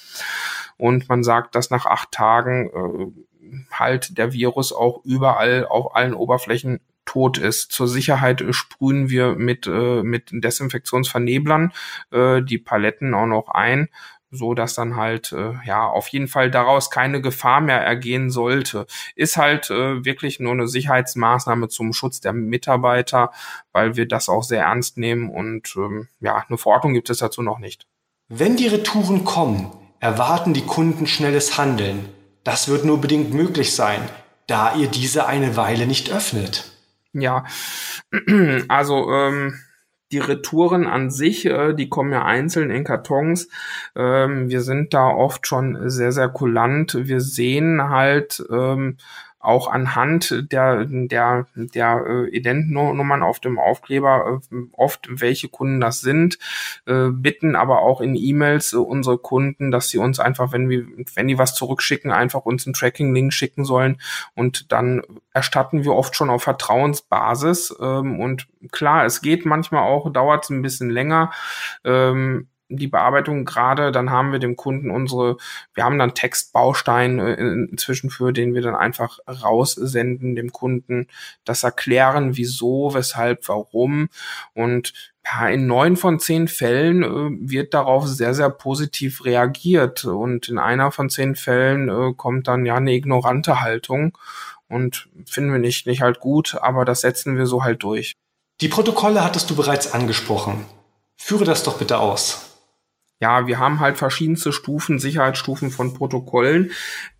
und 0.76 1.08
man 1.08 1.22
sagt, 1.22 1.54
dass 1.54 1.70
nach 1.70 1.86
acht 1.86 2.12
Tagen 2.12 2.70
äh, 2.70 3.56
halt 3.70 4.18
der 4.18 4.32
Virus 4.32 4.72
auch 4.72 5.04
überall 5.04 5.66
auf 5.66 5.94
allen 5.94 6.14
Oberflächen 6.14 6.80
tot 7.06 7.38
ist. 7.38 7.72
Zur 7.72 7.88
Sicherheit 7.88 8.44
sprühen 8.50 9.08
wir 9.08 9.34
mit, 9.36 9.66
äh, 9.66 10.02
mit 10.02 10.30
Desinfektionsverneblern 10.32 11.72
äh, 12.10 12.42
die 12.42 12.58
Paletten 12.58 13.14
auch 13.14 13.26
noch 13.26 13.48
ein 13.48 13.88
so 14.30 14.54
dass 14.54 14.74
dann 14.74 14.96
halt 14.96 15.32
äh, 15.32 15.54
ja 15.64 15.86
auf 15.86 16.08
jeden 16.08 16.28
Fall 16.28 16.50
daraus 16.50 16.90
keine 16.90 17.20
Gefahr 17.20 17.60
mehr 17.60 17.80
ergehen 17.80 18.30
sollte. 18.30 18.86
Ist 19.14 19.36
halt 19.36 19.70
äh, 19.70 20.04
wirklich 20.04 20.40
nur 20.40 20.52
eine 20.52 20.68
Sicherheitsmaßnahme 20.68 21.68
zum 21.68 21.92
Schutz 21.92 22.20
der 22.20 22.32
Mitarbeiter, 22.32 23.30
weil 23.72 23.96
wir 23.96 24.06
das 24.06 24.28
auch 24.28 24.42
sehr 24.42 24.62
ernst 24.62 24.98
nehmen 24.98 25.30
und 25.30 25.74
ähm, 25.76 26.08
ja, 26.20 26.44
eine 26.48 26.58
Verordnung 26.58 26.94
gibt 26.94 27.10
es 27.10 27.18
dazu 27.18 27.42
noch 27.42 27.58
nicht. 27.58 27.86
Wenn 28.28 28.56
die 28.56 28.68
Retouren 28.68 29.24
kommen, 29.24 29.72
erwarten 30.00 30.52
die 30.52 30.66
Kunden 30.66 31.06
schnelles 31.06 31.58
Handeln. 31.58 32.08
Das 32.44 32.68
wird 32.68 32.84
nur 32.84 33.00
bedingt 33.00 33.32
möglich 33.32 33.74
sein, 33.74 34.00
da 34.46 34.74
ihr 34.74 34.88
diese 34.88 35.26
eine 35.26 35.56
Weile 35.56 35.86
nicht 35.86 36.10
öffnet. 36.10 36.72
Ja, 37.12 37.44
also 38.68 39.10
ähm, 39.10 39.58
die 40.12 40.18
Retouren 40.18 40.86
an 40.86 41.10
sich, 41.10 41.46
äh, 41.46 41.74
die 41.74 41.88
kommen 41.88 42.12
ja 42.12 42.24
einzeln 42.24 42.70
in 42.70 42.84
Kartons. 42.84 43.48
Ähm, 43.96 44.48
wir 44.48 44.60
sind 44.60 44.94
da 44.94 45.08
oft 45.08 45.46
schon 45.46 45.90
sehr, 45.90 46.12
sehr 46.12 46.28
kulant. 46.28 46.96
Wir 46.98 47.20
sehen 47.20 47.88
halt 47.88 48.44
ähm, 48.50 48.96
auch 49.46 49.68
anhand 49.68 50.50
der, 50.50 50.84
der, 50.84 51.46
der 51.54 52.04
äh, 52.06 52.36
Identnummern 52.36 53.22
auf 53.22 53.40
dem 53.40 53.58
Aufkleber 53.58 54.40
äh, 54.50 54.56
oft, 54.72 55.08
welche 55.08 55.48
Kunden 55.48 55.80
das 55.80 56.00
sind, 56.00 56.38
äh, 56.86 57.08
bitten 57.10 57.54
aber 57.54 57.80
auch 57.80 58.00
in 58.00 58.16
E-Mails 58.16 58.72
äh, 58.72 58.78
unsere 58.78 59.18
Kunden, 59.18 59.70
dass 59.70 59.88
sie 59.88 59.98
uns 59.98 60.18
einfach, 60.18 60.52
wenn 60.52 60.68
wir, 60.68 60.84
wenn 61.14 61.28
die 61.28 61.38
was 61.38 61.54
zurückschicken, 61.54 62.10
einfach 62.10 62.44
uns 62.44 62.66
einen 62.66 62.74
Tracking-Link 62.74 63.32
schicken 63.32 63.64
sollen. 63.64 64.00
Und 64.34 64.72
dann 64.72 65.02
erstatten 65.32 65.84
wir 65.84 65.92
oft 65.94 66.16
schon 66.16 66.30
auf 66.30 66.42
Vertrauensbasis. 66.42 67.76
Ähm, 67.80 68.18
und 68.18 68.48
klar, 68.72 69.04
es 69.04 69.20
geht 69.20 69.46
manchmal 69.46 69.82
auch, 69.82 70.12
dauert 70.12 70.44
es 70.44 70.50
ein 70.50 70.62
bisschen 70.62 70.90
länger, 70.90 71.30
ähm, 71.84 72.48
die 72.68 72.88
Bearbeitung 72.88 73.44
gerade, 73.44 73.92
dann 73.92 74.10
haben 74.10 74.32
wir 74.32 74.38
dem 74.38 74.56
Kunden 74.56 74.90
unsere, 74.90 75.36
wir 75.74 75.84
haben 75.84 75.98
dann 75.98 76.14
Textbaustein 76.14 77.18
äh, 77.18 77.34
inzwischen 77.34 78.10
für, 78.10 78.32
den 78.32 78.54
wir 78.54 78.62
dann 78.62 78.74
einfach 78.74 79.18
raussenden 79.28 80.34
dem 80.34 80.52
Kunden, 80.52 81.08
das 81.44 81.62
erklären, 81.62 82.36
wieso, 82.36 82.92
weshalb, 82.94 83.48
warum 83.48 84.08
und 84.54 85.12
in 85.50 85.66
neun 85.66 85.96
von 85.96 86.20
zehn 86.20 86.46
Fällen 86.46 87.02
äh, 87.02 87.50
wird 87.50 87.74
darauf 87.74 88.06
sehr, 88.06 88.34
sehr 88.34 88.50
positiv 88.50 89.24
reagiert 89.24 90.04
und 90.04 90.48
in 90.48 90.58
einer 90.58 90.92
von 90.92 91.10
zehn 91.10 91.34
Fällen 91.34 91.88
äh, 91.88 92.14
kommt 92.16 92.46
dann 92.46 92.64
ja 92.64 92.76
eine 92.76 92.92
ignorante 92.92 93.60
Haltung 93.60 94.16
und 94.68 95.08
finden 95.26 95.52
wir 95.52 95.58
nicht, 95.58 95.86
nicht 95.86 96.02
halt 96.02 96.20
gut, 96.20 96.56
aber 96.60 96.84
das 96.84 97.00
setzen 97.00 97.36
wir 97.36 97.46
so 97.46 97.64
halt 97.64 97.82
durch. 97.82 98.14
Die 98.60 98.68
Protokolle 98.68 99.22
hattest 99.22 99.50
du 99.50 99.56
bereits 99.56 99.92
angesprochen. 99.92 100.64
Führe 101.18 101.44
das 101.44 101.62
doch 101.62 101.78
bitte 101.78 101.98
aus. 101.98 102.55
Ja, 103.18 103.46
wir 103.46 103.58
haben 103.58 103.80
halt 103.80 103.96
verschiedenste 103.96 104.52
Stufen, 104.52 104.98
Sicherheitsstufen 104.98 105.70
von 105.70 105.94
Protokollen, 105.94 106.70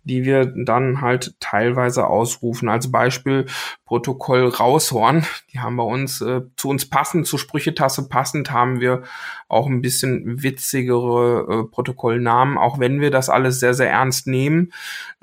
die 0.03 0.25
wir 0.25 0.45
dann 0.45 1.01
halt 1.01 1.35
teilweise 1.39 2.05
ausrufen. 2.05 2.69
Als 2.69 2.91
Beispiel 2.91 3.47
Protokoll 3.83 4.47
Raushorn. 4.47 5.25
Die 5.51 5.59
haben 5.59 5.75
bei 5.75 5.83
uns 5.83 6.21
äh, 6.21 6.41
zu 6.55 6.69
uns 6.69 6.87
passend, 6.87 7.25
zur 7.25 7.39
Sprüchetasse 7.39 8.09
passend, 8.09 8.51
haben 8.51 8.79
wir 8.79 9.03
auch 9.47 9.65
ein 9.65 9.81
bisschen 9.81 10.43
witzigere 10.43 11.47
äh, 11.49 11.63
Protokollnamen, 11.63 12.59
auch 12.59 12.77
wenn 12.79 13.01
wir 13.01 13.09
das 13.09 13.29
alles 13.29 13.59
sehr, 13.59 13.73
sehr 13.73 13.89
ernst 13.89 14.27
nehmen. 14.27 14.71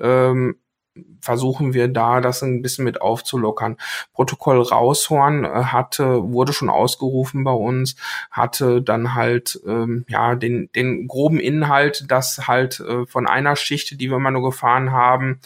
Ähm, 0.01 0.57
versuchen 1.21 1.73
wir 1.73 1.87
da 1.87 2.21
das 2.21 2.41
ein 2.41 2.61
bisschen 2.61 2.85
mit 2.85 3.01
aufzulockern. 3.01 3.77
Protokoll 4.13 4.61
Raushorn 4.61 5.43
äh, 5.43 5.49
hatte, 5.49 6.31
wurde 6.31 6.53
schon 6.53 6.69
ausgerufen 6.69 7.43
bei 7.43 7.51
uns, 7.51 7.95
hatte 8.31 8.81
dann 8.81 9.15
halt 9.15 9.59
ähm, 9.65 10.05
ja 10.07 10.35
den, 10.35 10.69
den 10.75 11.07
groben 11.07 11.39
Inhalt, 11.39 12.05
dass 12.09 12.47
halt 12.47 12.79
äh, 12.79 13.05
von 13.05 13.27
einer 13.27 13.55
Schicht, 13.55 13.99
die 13.99 14.09
wir 14.09 14.19
mal 14.19 14.31
nur 14.31 14.43
gefahren 14.43 14.91
haben, 14.91 15.39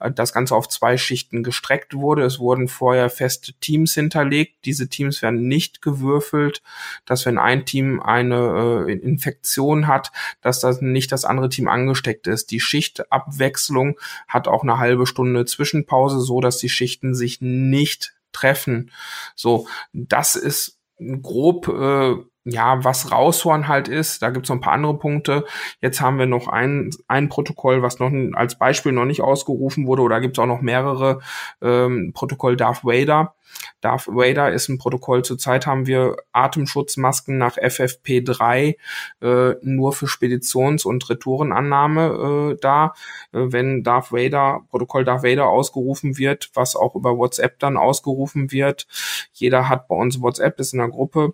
äh, 0.00 0.10
das 0.10 0.32
Ganze 0.32 0.54
auf 0.54 0.68
zwei 0.68 0.96
Schichten 0.96 1.42
gestreckt 1.42 1.94
wurde. 1.94 2.24
Es 2.24 2.38
wurden 2.38 2.66
vorher 2.66 3.10
feste 3.10 3.52
Teams 3.54 3.94
hinterlegt. 3.94 4.64
Diese 4.64 4.88
Teams 4.88 5.22
werden 5.22 5.46
nicht 5.46 5.82
gewürfelt, 5.82 6.62
dass 7.04 7.26
wenn 7.26 7.38
ein 7.38 7.66
Team 7.66 8.00
eine 8.00 8.86
äh, 8.88 8.92
Infektion 8.92 9.86
hat, 9.86 10.10
dass 10.40 10.60
das 10.60 10.80
nicht 10.80 11.12
das 11.12 11.24
andere 11.24 11.48
Team 11.48 11.68
angesteckt 11.68 12.26
ist. 12.26 12.50
Die 12.50 12.60
Schichtabwechslung 12.60 13.98
hat 14.28 14.48
auch 14.48 14.62
eine 14.62 14.78
halbe 14.78 14.95
halbe 14.96 15.06
Stunde 15.06 15.44
Zwischenpause, 15.44 16.20
so 16.20 16.40
dass 16.40 16.58
die 16.58 16.68
Schichten 16.68 17.14
sich 17.14 17.40
nicht 17.40 18.14
treffen. 18.32 18.90
So, 19.34 19.68
das 19.92 20.34
ist 20.34 20.78
grob 21.22 21.68
äh, 21.68 22.16
ja, 22.48 22.84
was 22.84 23.10
Raushorn 23.10 23.66
halt 23.66 23.88
ist, 23.88 24.22
da 24.22 24.30
gibt's 24.30 24.48
noch 24.48 24.56
ein 24.56 24.60
paar 24.60 24.72
andere 24.72 24.96
Punkte. 24.96 25.44
Jetzt 25.80 26.00
haben 26.00 26.18
wir 26.18 26.26
noch 26.26 26.46
ein, 26.46 26.90
ein 27.08 27.28
Protokoll, 27.28 27.82
was 27.82 27.98
noch 27.98 28.12
als 28.34 28.56
Beispiel 28.56 28.92
noch 28.92 29.04
nicht 29.04 29.20
ausgerufen 29.20 29.86
wurde, 29.88 30.02
oder 30.02 30.20
gibt's 30.20 30.38
auch 30.38 30.46
noch 30.46 30.60
mehrere 30.60 31.20
ähm, 31.60 32.12
Protokoll 32.14 32.56
Darth 32.56 32.84
Vader. 32.84 33.34
Darth 33.80 34.06
Vader 34.06 34.52
ist 34.52 34.68
ein 34.68 34.78
Protokoll. 34.78 35.24
Zurzeit 35.24 35.66
haben 35.66 35.86
wir 35.86 36.16
Atemschutzmasken 36.32 37.36
nach 37.36 37.56
FFP3 37.56 38.76
äh, 39.22 39.54
nur 39.62 39.92
für 39.92 40.06
Speditions- 40.06 40.84
und 40.84 41.08
Retourenannahme 41.10 42.52
äh, 42.52 42.60
da. 42.60 42.94
Äh, 43.32 43.46
wenn 43.50 43.82
Darth 43.82 44.12
Vader, 44.12 44.60
Protokoll 44.70 45.04
Darth 45.04 45.24
Vader 45.24 45.48
ausgerufen 45.48 46.16
wird, 46.16 46.50
was 46.54 46.76
auch 46.76 46.94
über 46.94 47.16
WhatsApp 47.16 47.58
dann 47.58 47.76
ausgerufen 47.76 48.52
wird. 48.52 48.86
Jeder 49.32 49.68
hat 49.68 49.88
bei 49.88 49.96
uns 49.96 50.20
WhatsApp, 50.20 50.60
ist 50.60 50.72
in 50.72 50.78
der 50.78 50.88
Gruppe 50.88 51.32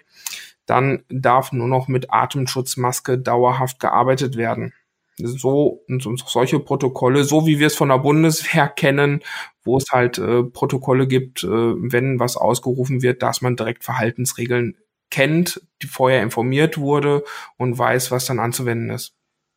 dann 0.66 1.04
darf 1.08 1.52
nur 1.52 1.68
noch 1.68 1.88
mit 1.88 2.12
Atemschutzmaske 2.12 3.18
dauerhaft 3.18 3.80
gearbeitet 3.80 4.36
werden. 4.36 4.72
So 5.18 5.84
und 5.88 6.02
solche 6.26 6.58
Protokolle, 6.58 7.24
so 7.24 7.46
wie 7.46 7.58
wir 7.58 7.66
es 7.66 7.74
von 7.74 7.90
der 7.90 7.98
Bundeswehr 7.98 8.68
kennen, 8.68 9.20
wo 9.62 9.76
es 9.76 9.84
halt 9.90 10.18
äh, 10.18 10.42
Protokolle 10.42 11.06
gibt, 11.06 11.44
äh, 11.44 11.48
wenn 11.48 12.18
was 12.18 12.36
ausgerufen 12.36 13.02
wird, 13.02 13.22
dass 13.22 13.42
man 13.42 13.56
direkt 13.56 13.84
Verhaltensregeln 13.84 14.76
kennt, 15.10 15.60
die 15.82 15.86
vorher 15.86 16.22
informiert 16.22 16.78
wurde 16.78 17.22
und 17.58 17.78
weiß, 17.78 18.10
was 18.10 18.24
dann 18.24 18.38
anzuwenden 18.38 18.90
ist. 18.90 19.12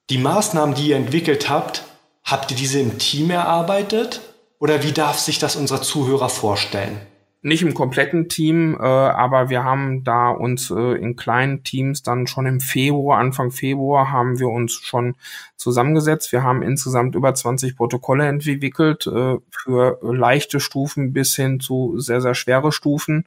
Die 0.09 0.17
Maßnahmen, 0.17 0.75
die 0.75 0.89
ihr 0.89 0.97
entwickelt 0.97 1.49
habt, 1.49 1.85
habt 2.23 2.51
ihr 2.51 2.57
diese 2.57 2.79
im 2.79 2.99
Team 2.99 3.31
erarbeitet? 3.31 4.21
Oder 4.59 4.83
wie 4.83 4.91
darf 4.91 5.17
sich 5.17 5.39
das 5.39 5.55
unser 5.55 5.81
Zuhörer 5.81 6.29
vorstellen? 6.29 6.99
Nicht 7.45 7.61
im 7.61 7.75
kompletten 7.75 8.27
Team, 8.27 8.73
äh, 8.73 8.83
aber 8.83 9.49
wir 9.49 9.63
haben 9.63 10.03
da 10.03 10.31
uns 10.31 10.71
äh, 10.71 10.95
in 10.95 11.15
kleinen 11.15 11.63
Teams 11.63 12.01
dann 12.01 12.25
schon 12.25 12.47
im 12.47 12.59
Februar, 12.59 13.19
Anfang 13.19 13.51
Februar 13.51 14.11
haben 14.11 14.39
wir 14.39 14.49
uns 14.49 14.73
schon 14.73 15.13
zusammengesetzt. 15.55 16.31
Wir 16.31 16.41
haben 16.41 16.63
insgesamt 16.63 17.13
über 17.13 17.35
20 17.35 17.77
Protokolle 17.77 18.25
entwickelt 18.25 19.05
äh, 19.05 19.35
für 19.51 19.99
leichte 20.01 20.59
Stufen 20.59 21.13
bis 21.13 21.35
hin 21.35 21.59
zu 21.59 21.99
sehr, 21.99 22.19
sehr 22.19 22.33
schwere 22.33 22.71
Stufen 22.71 23.25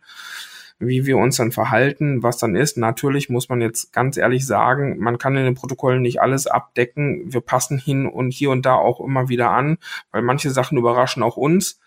wie 0.81 1.07
wir 1.07 1.17
uns 1.17 1.37
dann 1.37 1.51
verhalten, 1.51 2.23
was 2.23 2.39
dann 2.39 2.55
ist. 2.55 2.77
Natürlich 2.77 3.29
muss 3.29 3.49
man 3.49 3.61
jetzt 3.61 3.93
ganz 3.93 4.17
ehrlich 4.17 4.47
sagen, 4.47 4.99
man 4.99 5.19
kann 5.19 5.37
in 5.37 5.45
den 5.45 5.55
Protokollen 5.55 6.03
nicht 6.03 6.21
alles 6.21 6.47
abdecken. 6.47 7.33
Wir 7.33 7.41
passen 7.41 7.79
hin 7.79 8.07
und 8.07 8.31
hier 8.31 8.51
und 8.51 8.65
da 8.65 8.75
auch 8.75 9.01
immer 9.01 9.29
wieder 9.29 9.51
an, 9.51 9.79
weil 10.13 10.23
manche 10.23 10.51
Sachen 10.51 10.79
überraschen 10.79 11.23
auch 11.23 11.37
uns, 11.37 11.81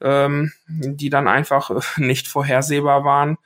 ähm, 0.00 0.52
die 0.68 1.10
dann 1.10 1.28
einfach 1.28 1.70
nicht 1.96 2.26
vorhersehbar 2.26 3.04
waren. 3.04 3.38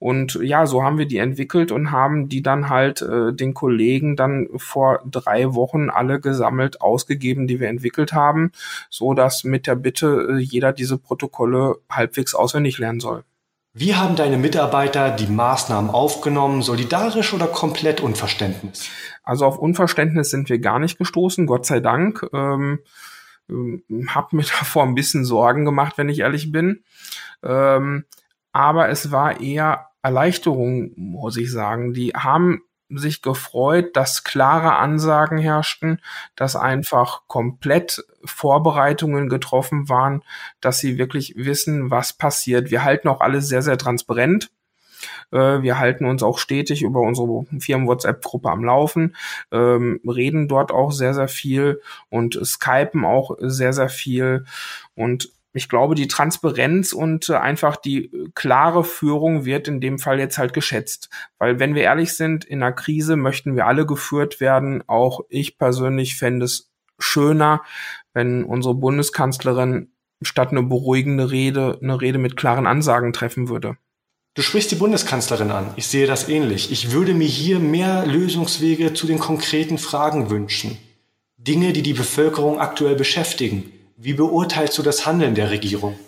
Und 0.00 0.34
ja, 0.42 0.66
so 0.66 0.84
haben 0.84 0.98
wir 0.98 1.06
die 1.06 1.16
entwickelt 1.16 1.72
und 1.72 1.90
haben 1.90 2.28
die 2.28 2.42
dann 2.42 2.68
halt 2.68 3.02
äh, 3.02 3.32
den 3.32 3.52
Kollegen 3.52 4.14
dann 4.14 4.48
vor 4.56 5.02
drei 5.10 5.54
Wochen 5.54 5.90
alle 5.90 6.20
gesammelt 6.20 6.80
ausgegeben, 6.80 7.48
die 7.48 7.58
wir 7.58 7.68
entwickelt 7.68 8.12
haben, 8.12 8.52
so 8.90 9.14
dass 9.14 9.42
mit 9.42 9.66
der 9.66 9.74
Bitte 9.74 10.28
äh, 10.30 10.38
jeder 10.38 10.72
diese 10.72 10.98
Protokolle 10.98 11.78
halbwegs 11.90 12.34
auswendig 12.34 12.78
lernen 12.78 13.00
soll. 13.00 13.24
Wie 13.80 13.94
haben 13.94 14.16
deine 14.16 14.38
Mitarbeiter 14.38 15.12
die 15.12 15.28
Maßnahmen 15.28 15.88
aufgenommen? 15.88 16.62
Solidarisch 16.62 17.32
oder 17.32 17.46
komplett 17.46 18.00
Unverständnis? 18.00 18.90
Also 19.22 19.46
auf 19.46 19.56
Unverständnis 19.56 20.30
sind 20.30 20.48
wir 20.48 20.58
gar 20.58 20.80
nicht 20.80 20.98
gestoßen, 20.98 21.46
Gott 21.46 21.64
sei 21.64 21.78
Dank. 21.78 22.28
Ähm, 22.32 22.80
ähm, 23.48 23.84
hab 24.08 24.32
mir 24.32 24.42
davor 24.58 24.82
ein 24.82 24.96
bisschen 24.96 25.24
Sorgen 25.24 25.64
gemacht, 25.64 25.96
wenn 25.96 26.08
ich 26.08 26.18
ehrlich 26.18 26.50
bin. 26.50 26.82
Ähm, 27.44 28.04
aber 28.50 28.88
es 28.88 29.12
war 29.12 29.40
eher 29.40 29.86
Erleichterung, 30.02 30.90
muss 30.96 31.36
ich 31.36 31.52
sagen. 31.52 31.94
Die 31.94 32.10
haben 32.16 32.62
sich 32.90 33.22
gefreut, 33.22 33.96
dass 33.96 34.24
klare 34.24 34.76
Ansagen 34.76 35.38
herrschten, 35.38 36.00
dass 36.36 36.56
einfach 36.56 37.22
komplett 37.26 38.04
Vorbereitungen 38.24 39.28
getroffen 39.28 39.88
waren, 39.88 40.22
dass 40.60 40.78
sie 40.78 40.98
wirklich 40.98 41.34
wissen, 41.36 41.90
was 41.90 42.12
passiert. 42.12 42.70
Wir 42.70 42.84
halten 42.84 43.08
auch 43.08 43.20
alles 43.20 43.48
sehr, 43.48 43.62
sehr 43.62 43.78
transparent. 43.78 44.50
Äh, 45.30 45.62
wir 45.62 45.78
halten 45.78 46.06
uns 46.06 46.22
auch 46.22 46.38
stetig 46.38 46.82
über 46.82 47.00
unsere 47.00 47.44
Firmen-WhatsApp-Gruppe 47.58 48.50
am 48.50 48.64
Laufen, 48.64 49.16
ähm, 49.52 50.00
reden 50.06 50.48
dort 50.48 50.72
auch 50.72 50.92
sehr, 50.92 51.14
sehr 51.14 51.28
viel 51.28 51.80
und 52.08 52.38
skypen 52.44 53.04
auch 53.04 53.36
sehr, 53.40 53.72
sehr 53.72 53.88
viel. 53.88 54.44
Und 54.94 55.30
ich 55.52 55.68
glaube, 55.68 55.94
die 55.94 56.08
Transparenz 56.08 56.92
und 56.92 57.28
äh, 57.30 57.34
einfach 57.34 57.76
die 57.76 58.04
äh, 58.04 58.28
klare 58.34 58.84
Führung 58.84 59.44
wird 59.44 59.68
in 59.68 59.80
dem 59.80 59.98
Fall 59.98 60.18
jetzt 60.18 60.38
halt 60.38 60.52
geschätzt. 60.52 61.08
Weil 61.38 61.58
wenn 61.58 61.74
wir 61.74 61.82
ehrlich 61.82 62.12
sind, 62.14 62.44
in 62.44 62.62
einer 62.62 62.72
Krise 62.72 63.16
möchten 63.16 63.56
wir 63.56 63.66
alle 63.66 63.86
geführt 63.86 64.40
werden. 64.40 64.84
Auch 64.86 65.20
ich 65.28 65.58
persönlich 65.58 66.16
fände 66.16 66.44
es 66.44 66.70
schöner, 66.98 67.62
wenn 68.12 68.44
unsere 68.44 68.74
Bundeskanzlerin 68.74 69.92
statt 70.22 70.50
eine 70.50 70.62
beruhigende 70.62 71.30
Rede 71.30 71.78
eine 71.82 72.00
Rede 72.00 72.18
mit 72.18 72.36
klaren 72.36 72.66
Ansagen 72.66 73.12
treffen 73.12 73.48
würde. 73.48 73.76
Du 74.34 74.42
sprichst 74.42 74.70
die 74.70 74.76
Bundeskanzlerin 74.76 75.50
an. 75.50 75.72
Ich 75.76 75.86
sehe 75.86 76.06
das 76.06 76.28
ähnlich. 76.28 76.70
Ich 76.70 76.92
würde 76.92 77.14
mir 77.14 77.26
hier 77.26 77.58
mehr 77.58 78.06
Lösungswege 78.06 78.94
zu 78.94 79.06
den 79.06 79.18
konkreten 79.18 79.78
Fragen 79.78 80.30
wünschen. 80.30 80.78
Dinge, 81.36 81.72
die 81.72 81.82
die 81.82 81.94
Bevölkerung 81.94 82.60
aktuell 82.60 82.94
beschäftigen. 82.94 83.72
Wie 84.00 84.14
beurteilst 84.14 84.78
du 84.78 84.82
das 84.82 85.06
Handeln 85.06 85.34
der 85.34 85.50
Regierung? 85.50 85.98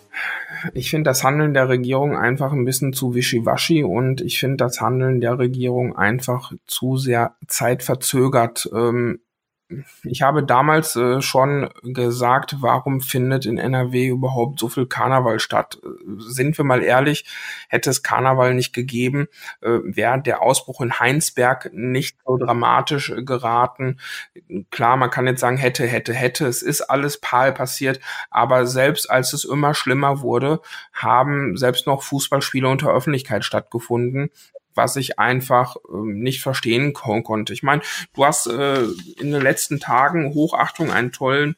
Ich 0.74 0.90
finde 0.90 1.10
das 1.10 1.24
Handeln 1.24 1.54
der 1.54 1.68
Regierung 1.68 2.16
einfach 2.16 2.52
ein 2.52 2.64
bisschen 2.64 2.92
zu 2.92 3.16
wischiwaschi 3.16 3.82
und 3.82 4.20
ich 4.20 4.38
finde 4.38 4.58
das 4.58 4.80
Handeln 4.80 5.20
der 5.20 5.40
Regierung 5.40 5.96
einfach 5.96 6.52
zu 6.68 6.96
sehr 6.98 7.34
zeitverzögert. 7.48 8.70
Ähm, 8.72 9.18
ich 10.02 10.22
habe 10.22 10.42
damals 10.42 10.96
äh, 10.96 11.20
schon 11.20 11.70
gesagt, 11.82 12.56
warum 12.60 13.00
findet 13.00 13.46
in 13.46 13.58
NRW 13.58 14.08
überhaupt 14.08 14.58
so 14.58 14.68
viel 14.68 14.86
Karneval 14.86 15.38
statt? 15.38 15.78
Sind 16.18 16.58
wir 16.58 16.64
mal 16.64 16.82
ehrlich, 16.82 17.24
hätte 17.68 17.90
es 17.90 18.02
Karneval 18.02 18.54
nicht 18.54 18.72
gegeben, 18.72 19.28
äh, 19.60 19.78
wäre 19.84 20.20
der 20.20 20.42
Ausbruch 20.42 20.80
in 20.80 20.98
Heinsberg 20.98 21.70
nicht 21.72 22.16
so 22.26 22.36
dramatisch 22.36 23.12
geraten. 23.24 24.00
Klar, 24.70 24.96
man 24.96 25.10
kann 25.10 25.26
jetzt 25.26 25.40
sagen, 25.40 25.56
hätte, 25.56 25.86
hätte, 25.86 26.14
hätte, 26.14 26.46
es 26.46 26.62
ist 26.62 26.82
alles 26.82 27.20
pal 27.20 27.52
passiert, 27.52 28.00
aber 28.30 28.66
selbst 28.66 29.10
als 29.10 29.32
es 29.32 29.44
immer 29.44 29.74
schlimmer 29.74 30.20
wurde, 30.20 30.60
haben 30.92 31.56
selbst 31.56 31.86
noch 31.86 32.02
Fußballspiele 32.02 32.68
unter 32.68 32.92
Öffentlichkeit 32.92 33.44
stattgefunden 33.44 34.30
was 34.80 34.96
ich 34.96 35.18
einfach 35.18 35.76
äh, 35.76 35.96
nicht 35.98 36.42
verstehen 36.42 36.94
kon 36.94 37.22
konnte. 37.22 37.52
Ich 37.52 37.62
meine, 37.62 37.82
du 38.14 38.24
hast 38.24 38.46
äh, 38.46 38.82
in 39.18 39.30
den 39.30 39.42
letzten 39.42 39.78
Tagen 39.78 40.32
Hochachtung 40.32 40.90
einen 40.90 41.12
tollen 41.12 41.56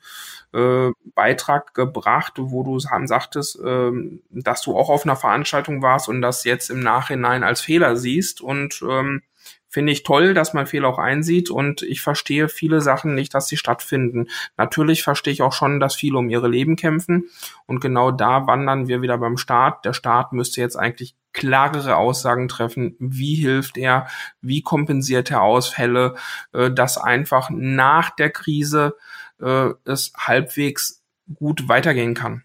äh, 0.53 0.91
Beitrag 1.15 1.73
gebracht, 1.73 2.35
wo 2.37 2.65
du 2.65 2.81
sagtest, 2.81 3.61
äh, 3.61 3.93
dass 4.31 4.63
du 4.63 4.77
auch 4.77 4.91
auf 4.91 5.05
einer 5.05 5.17
Veranstaltung 5.17 5.83
warst 5.83 6.09
und 6.09 6.21
das 6.21 6.43
jetzt 6.43 6.69
im 6.69 6.81
Nachhinein 6.81 7.45
als 7.45 7.61
Fehler 7.61 7.97
siehst 7.97 8.41
und 8.41 8.83
ähm, 8.83 9.23
finde 9.69 9.93
ich 9.93 10.03
toll, 10.03 10.35
dass 10.35 10.53
man 10.53 10.67
Fehler 10.67 10.89
auch 10.89 10.99
einsieht 10.99 11.49
und 11.49 11.83
ich 11.83 12.03
verstehe 12.03 12.49
viele 12.49 12.81
Sachen 12.83 13.15
nicht, 13.15 13.33
dass 13.35 13.49
sie 13.49 13.57
stattfinden. 13.57 14.29
Natürlich 14.59 15.03
verstehe 15.03 15.33
ich 15.33 15.43
auch 15.43 15.55
schon, 15.55 15.81
dass 15.81 15.95
viele 15.95 16.19
um 16.19 16.29
ihre 16.29 16.49
Leben 16.49 16.75
kämpfen 16.77 17.31
und 17.67 17.81
genau 17.81 18.11
da 18.11 18.47
wandern 18.49 18.89
wir 18.89 19.01
wieder 19.01 19.17
beim 19.17 19.39
Staat. 19.39 19.85
Der 19.85 19.93
Staat 19.93 20.33
müsste 20.33 20.61
jetzt 20.61 20.77
eigentlich 20.77 21.15
klarere 21.33 21.97
Aussagen 21.97 22.49
treffen. 22.49 22.97
Wie 22.99 23.35
hilft 23.35 23.77
er? 23.77 24.07
Wie 24.41 24.63
kompensiert 24.63 25.31
er 25.31 25.43
Ausfälle? 25.43 26.17
Äh, 26.53 26.71
dass 26.71 26.99
einfach 26.99 27.51
nach 27.51 28.11
der 28.11 28.31
Krise 28.31 28.97
äh, 29.41 29.71
es 29.85 30.13
halbwegs 30.17 31.03
gut 31.35 31.69
weitergehen 31.69 32.15
kann. 32.15 32.45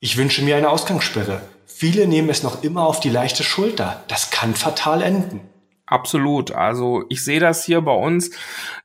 Ich 0.00 0.16
wünsche 0.16 0.42
mir 0.42 0.56
eine 0.56 0.68
Ausgangssperre. 0.68 1.42
Viele 1.66 2.06
nehmen 2.06 2.28
es 2.28 2.42
noch 2.42 2.62
immer 2.62 2.86
auf 2.86 3.00
die 3.00 3.10
leichte 3.10 3.44
Schulter. 3.44 4.02
Das 4.08 4.30
kann 4.30 4.54
fatal 4.54 5.02
enden. 5.02 5.40
Absolut. 5.86 6.52
Also 6.52 7.04
ich 7.08 7.24
sehe 7.24 7.40
das 7.40 7.64
hier 7.64 7.80
bei 7.82 7.92
uns. 7.92 8.30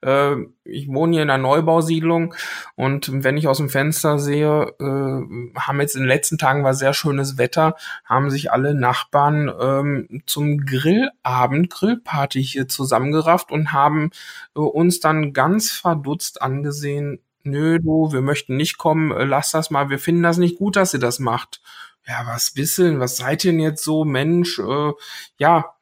Äh, 0.01 0.35
ich 0.65 0.87
wohne 0.89 1.13
hier 1.13 1.23
in 1.23 1.29
einer 1.29 1.41
Neubausiedlung 1.41 2.33
und 2.75 3.23
wenn 3.23 3.37
ich 3.37 3.47
aus 3.47 3.57
dem 3.57 3.69
Fenster 3.69 4.19
sehe, 4.19 4.73
äh, 4.79 5.59
haben 5.59 5.79
jetzt 5.79 5.95
in 5.95 6.01
den 6.01 6.07
letzten 6.09 6.37
Tagen 6.37 6.63
war 6.63 6.73
sehr 6.73 6.93
schönes 6.93 7.37
Wetter, 7.37 7.75
haben 8.03 8.29
sich 8.29 8.51
alle 8.51 8.73
Nachbarn 8.73 9.49
ähm, 9.59 10.21
zum 10.25 10.65
Grillabend, 10.65 11.69
Grillparty 11.69 12.43
hier 12.43 12.67
zusammengerafft 12.67 13.51
und 13.51 13.71
haben 13.71 14.09
äh, 14.55 14.59
uns 14.59 14.99
dann 14.99 15.33
ganz 15.33 15.71
verdutzt 15.71 16.41
angesehen. 16.41 17.19
Nö, 17.43 17.79
du, 17.79 18.11
wir 18.11 18.21
möchten 18.21 18.57
nicht 18.57 18.77
kommen, 18.77 19.11
äh, 19.11 19.23
lass 19.23 19.51
das 19.51 19.69
mal, 19.69 19.89
wir 19.89 19.99
finden 19.99 20.23
das 20.23 20.39
nicht 20.39 20.57
gut, 20.57 20.75
dass 20.75 20.93
ihr 20.93 20.99
das 20.99 21.19
macht. 21.19 21.61
Ja, 22.07 22.25
was 22.25 22.51
bisschen, 22.51 22.99
was 22.99 23.17
seid 23.17 23.43
ihr 23.43 23.51
denn 23.51 23.59
jetzt 23.59 23.83
so, 23.83 24.05
Mensch? 24.05 24.59
Äh, 24.59 24.91
ja, 25.37 25.73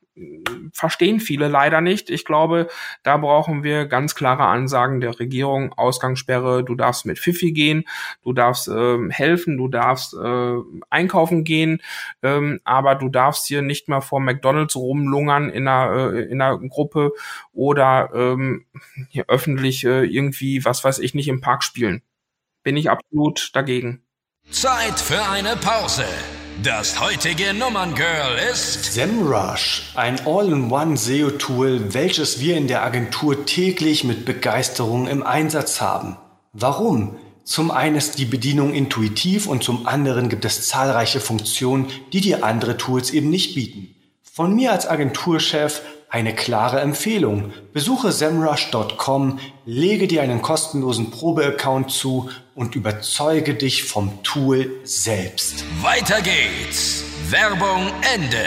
verstehen 0.71 1.19
viele 1.19 1.47
leider 1.47 1.81
nicht. 1.81 2.09
Ich 2.09 2.25
glaube, 2.25 2.67
da 3.03 3.17
brauchen 3.17 3.63
wir 3.63 3.85
ganz 3.85 4.15
klare 4.15 4.45
Ansagen 4.45 5.01
der 5.01 5.19
Regierung. 5.19 5.73
Ausgangssperre, 5.73 6.63
du 6.63 6.75
darfst 6.75 7.05
mit 7.05 7.19
Fifi 7.19 7.51
gehen, 7.51 7.85
du 8.23 8.33
darfst 8.33 8.67
äh, 8.67 8.97
helfen, 9.09 9.57
du 9.57 9.67
darfst 9.67 10.13
äh, 10.13 10.55
einkaufen 10.89 11.43
gehen, 11.43 11.81
ähm, 12.23 12.61
aber 12.63 12.95
du 12.95 13.09
darfst 13.09 13.45
hier 13.47 13.61
nicht 13.61 13.89
mehr 13.89 14.01
vor 14.01 14.19
McDonalds 14.19 14.75
rumlungern 14.75 15.49
in 15.49 15.67
einer, 15.67 16.13
äh, 16.13 16.21
in 16.23 16.41
einer 16.41 16.59
Gruppe 16.59 17.11
oder 17.51 18.09
ähm, 18.13 18.65
hier 19.09 19.25
öffentlich 19.27 19.85
äh, 19.85 20.05
irgendwie, 20.05 20.63
was 20.63 20.83
weiß 20.83 20.99
ich 20.99 21.13
nicht, 21.13 21.27
im 21.27 21.41
Park 21.41 21.63
spielen. 21.63 22.01
Bin 22.63 22.77
ich 22.77 22.89
absolut 22.89 23.51
dagegen. 23.53 24.01
Zeit 24.49 24.99
für 24.99 25.23
eine 25.29 25.55
Pause. 25.55 26.05
Das 26.63 27.01
heutige 27.01 27.53
Nummerngirl 27.53 28.37
ist 28.49 28.93
SEMrush, 28.93 29.91
ein 29.95 30.25
All-in-One 30.25 30.95
SEO-Tool, 30.95 31.93
welches 31.93 32.39
wir 32.39 32.55
in 32.55 32.67
der 32.67 32.83
Agentur 32.83 33.45
täglich 33.45 34.05
mit 34.05 34.23
Begeisterung 34.23 35.07
im 35.07 35.21
Einsatz 35.21 35.81
haben. 35.81 36.15
Warum? 36.53 37.17
Zum 37.43 37.71
einen 37.71 37.97
ist 37.97 38.19
die 38.19 38.25
Bedienung 38.25 38.73
intuitiv 38.73 39.47
und 39.47 39.65
zum 39.65 39.85
anderen 39.85 40.29
gibt 40.29 40.45
es 40.45 40.67
zahlreiche 40.67 41.19
Funktionen, 41.19 41.87
die 42.13 42.21
dir 42.21 42.45
andere 42.45 42.77
Tools 42.77 43.11
eben 43.11 43.29
nicht 43.29 43.55
bieten. 43.55 43.93
Von 44.23 44.55
mir 44.55 44.71
als 44.71 44.87
Agenturchef 44.87 45.81
eine 46.15 46.33
klare 46.33 46.79
Empfehlung. 46.79 47.51
Besuche 47.73 48.13
semrush.com, 48.13 49.37
lege 49.65 50.07
dir 50.07 50.21
einen 50.21 50.41
kostenlosen 50.41 51.11
Probeaccount 51.11 51.91
zu 51.91 52.29
und 52.55 52.73
überzeuge 52.77 53.53
dich 53.53 53.83
vom 53.83 54.23
Tool 54.23 54.71
selbst. 54.85 55.65
Weiter 55.83 56.21
geht's. 56.21 57.03
Werbung 57.29 57.91
Ende. 58.13 58.45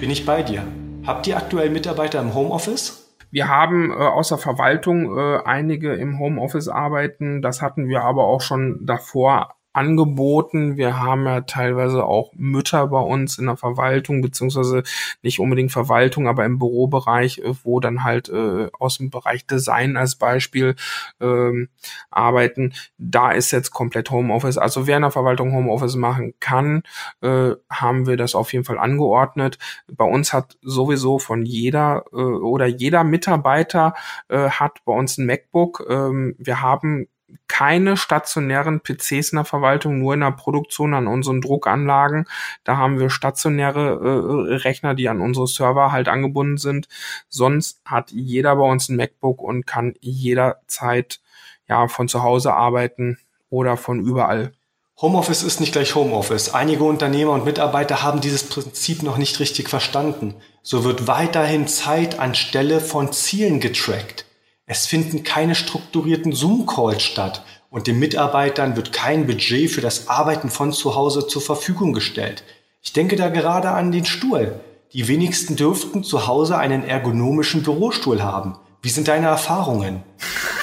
Bin 0.00 0.10
ich 0.10 0.24
bei 0.24 0.42
dir. 0.42 0.62
Habt 1.06 1.26
ihr 1.26 1.36
aktuell 1.36 1.68
Mitarbeiter 1.68 2.22
im 2.22 2.32
Homeoffice? 2.32 3.14
Wir 3.30 3.48
haben 3.48 3.90
äh, 3.90 3.96
außer 3.96 4.38
Verwaltung 4.38 5.18
äh, 5.18 5.40
einige 5.44 5.92
im 5.92 6.18
Homeoffice 6.18 6.68
arbeiten. 6.68 7.42
Das 7.42 7.60
hatten 7.60 7.86
wir 7.86 8.02
aber 8.02 8.28
auch 8.28 8.40
schon 8.40 8.86
davor 8.86 9.56
angeboten. 9.72 10.76
Wir 10.76 10.98
haben 10.98 11.26
ja 11.26 11.42
teilweise 11.42 12.04
auch 12.04 12.32
Mütter 12.34 12.88
bei 12.88 13.00
uns 13.00 13.38
in 13.38 13.46
der 13.46 13.56
Verwaltung, 13.56 14.20
beziehungsweise 14.20 14.82
nicht 15.22 15.38
unbedingt 15.38 15.70
Verwaltung, 15.72 16.26
aber 16.26 16.44
im 16.44 16.58
Bürobereich, 16.58 17.38
äh, 17.38 17.54
wo 17.62 17.80
dann 17.80 18.02
halt 18.02 18.28
äh, 18.28 18.68
aus 18.78 18.98
dem 18.98 19.10
Bereich 19.10 19.46
Design 19.46 19.96
als 19.96 20.16
Beispiel 20.16 20.74
ähm, 21.20 21.68
arbeiten. 22.10 22.72
Da 22.98 23.30
ist 23.30 23.50
jetzt 23.52 23.70
komplett 23.70 24.10
Homeoffice. 24.10 24.58
Also 24.58 24.86
wer 24.86 24.96
in 24.96 25.02
der 25.02 25.10
Verwaltung 25.10 25.52
Homeoffice 25.52 25.96
machen 25.96 26.34
kann, 26.40 26.82
äh, 27.20 27.52
haben 27.70 28.06
wir 28.06 28.16
das 28.16 28.34
auf 28.34 28.52
jeden 28.52 28.64
Fall 28.64 28.78
angeordnet. 28.78 29.58
Bei 29.88 30.04
uns 30.04 30.32
hat 30.32 30.56
sowieso 30.62 31.18
von 31.18 31.44
jeder 31.44 32.04
äh, 32.12 32.16
oder 32.16 32.66
jeder 32.66 33.04
Mitarbeiter 33.04 33.94
äh, 34.28 34.50
hat 34.50 34.84
bei 34.84 34.92
uns 34.92 35.18
ein 35.18 35.26
MacBook. 35.26 35.86
Ähm, 35.88 36.34
wir 36.38 36.60
haben 36.60 37.06
keine 37.48 37.96
stationären 37.96 38.80
PCs 38.80 39.32
in 39.32 39.36
der 39.36 39.44
Verwaltung, 39.44 39.98
nur 39.98 40.14
in 40.14 40.20
der 40.20 40.30
Produktion 40.30 40.94
an 40.94 41.06
unseren 41.06 41.40
Druckanlagen. 41.40 42.26
Da 42.64 42.76
haben 42.76 42.98
wir 42.98 43.10
stationäre 43.10 44.48
äh, 44.50 44.54
Rechner, 44.56 44.94
die 44.94 45.08
an 45.08 45.20
unsere 45.20 45.46
Server 45.46 45.92
halt 45.92 46.08
angebunden 46.08 46.58
sind. 46.58 46.88
Sonst 47.28 47.80
hat 47.84 48.10
jeder 48.10 48.56
bei 48.56 48.64
uns 48.64 48.88
ein 48.88 48.96
MacBook 48.96 49.42
und 49.42 49.66
kann 49.66 49.94
jederzeit 50.00 51.20
ja 51.68 51.88
von 51.88 52.08
zu 52.08 52.22
Hause 52.22 52.54
arbeiten 52.54 53.18
oder 53.50 53.76
von 53.76 54.00
überall. 54.00 54.52
Homeoffice 55.00 55.42
ist 55.42 55.60
nicht 55.60 55.72
gleich 55.72 55.94
Homeoffice. 55.94 56.52
Einige 56.52 56.84
Unternehmer 56.84 57.32
und 57.32 57.46
Mitarbeiter 57.46 58.02
haben 58.02 58.20
dieses 58.20 58.44
Prinzip 58.44 59.02
noch 59.02 59.16
nicht 59.16 59.40
richtig 59.40 59.70
verstanden. 59.70 60.34
So 60.62 60.84
wird 60.84 61.06
weiterhin 61.06 61.66
Zeit 61.68 62.18
anstelle 62.18 62.80
von 62.80 63.10
Zielen 63.10 63.60
getrackt. 63.60 64.26
Es 64.72 64.86
finden 64.86 65.24
keine 65.24 65.56
strukturierten 65.56 66.30
Zoom-Calls 66.30 67.02
statt 67.02 67.44
und 67.70 67.88
den 67.88 67.98
Mitarbeitern 67.98 68.76
wird 68.76 68.92
kein 68.92 69.26
Budget 69.26 69.68
für 69.68 69.80
das 69.80 70.06
Arbeiten 70.06 70.48
von 70.48 70.72
zu 70.72 70.94
Hause 70.94 71.26
zur 71.26 71.42
Verfügung 71.42 71.92
gestellt. 71.92 72.44
Ich 72.80 72.92
denke 72.92 73.16
da 73.16 73.30
gerade 73.30 73.70
an 73.70 73.90
den 73.90 74.04
Stuhl. 74.04 74.60
Die 74.92 75.08
wenigsten 75.08 75.56
dürften 75.56 76.04
zu 76.04 76.28
Hause 76.28 76.56
einen 76.56 76.84
ergonomischen 76.84 77.64
Bürostuhl 77.64 78.22
haben. 78.22 78.58
Wie 78.80 78.90
sind 78.90 79.08
deine 79.08 79.26
Erfahrungen? 79.26 80.04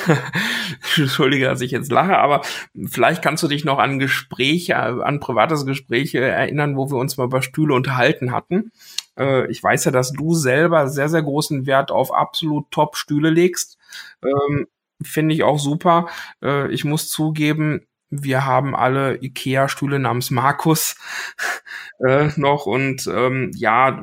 Entschuldige, 0.95 1.43
dass 1.43 1.59
ich 1.59 1.71
jetzt 1.71 1.91
lache, 1.91 2.17
aber 2.17 2.43
vielleicht 2.87 3.21
kannst 3.21 3.43
du 3.43 3.49
dich 3.49 3.65
noch 3.65 3.77
an 3.77 3.99
Gespräche, 3.99 4.77
an 4.77 5.19
privates 5.19 5.65
Gespräche 5.65 6.21
erinnern, 6.21 6.77
wo 6.77 6.89
wir 6.89 6.97
uns 6.97 7.17
mal 7.17 7.25
über 7.25 7.41
Stühle 7.41 7.73
unterhalten 7.73 8.31
hatten. 8.31 8.71
Äh, 9.17 9.51
ich 9.51 9.61
weiß 9.61 9.83
ja, 9.83 9.91
dass 9.91 10.13
du 10.13 10.33
selber 10.33 10.87
sehr, 10.87 11.09
sehr 11.09 11.23
großen 11.23 11.65
Wert 11.65 11.91
auf 11.91 12.13
absolut 12.13 12.71
Top-Stühle 12.71 13.29
legst. 13.29 13.77
Ähm, 14.23 14.67
Finde 15.03 15.35
ich 15.35 15.43
auch 15.43 15.59
super. 15.59 16.07
Äh, 16.41 16.71
ich 16.71 16.83
muss 16.83 17.09
zugeben, 17.09 17.85
wir 18.09 18.45
haben 18.45 18.75
alle 18.75 19.21
Ikea-Stühle 19.21 19.99
namens 19.99 20.31
Markus 20.31 20.95
äh, 22.07 22.29
noch 22.35 22.65
und 22.65 23.05
ähm, 23.07 23.51
ja, 23.55 24.01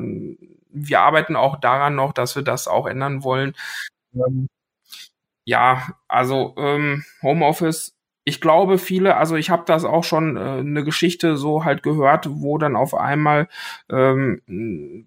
wir 0.71 1.01
arbeiten 1.01 1.37
auch 1.37 1.59
daran 1.61 1.95
noch, 1.97 2.13
dass 2.13 2.37
wir 2.37 2.43
das 2.43 2.69
auch 2.69 2.87
ändern 2.87 3.25
wollen. 3.25 3.55
Ähm, 4.15 4.49
ja, 5.45 5.89
also 6.09 6.55
ähm, 6.59 7.05
Homeoffice 7.23 7.95
ich 8.25 8.41
glaube, 8.41 8.79
viele, 8.79 9.17
also 9.17 9.37
ich 9.37 9.51
habe 9.51 9.65
das 9.67 9.85
auch 9.85 10.03
schon 10.05 10.37
äh, 10.37 10.41
eine 10.41 10.83
Geschichte 10.83 11.37
so 11.37 11.65
halt 11.65 11.83
gehört, 11.83 12.27
wo 12.31 12.57
dann 12.59 12.75
auf 12.75 12.95
einmal 12.95 13.49
ähm, 13.91 14.41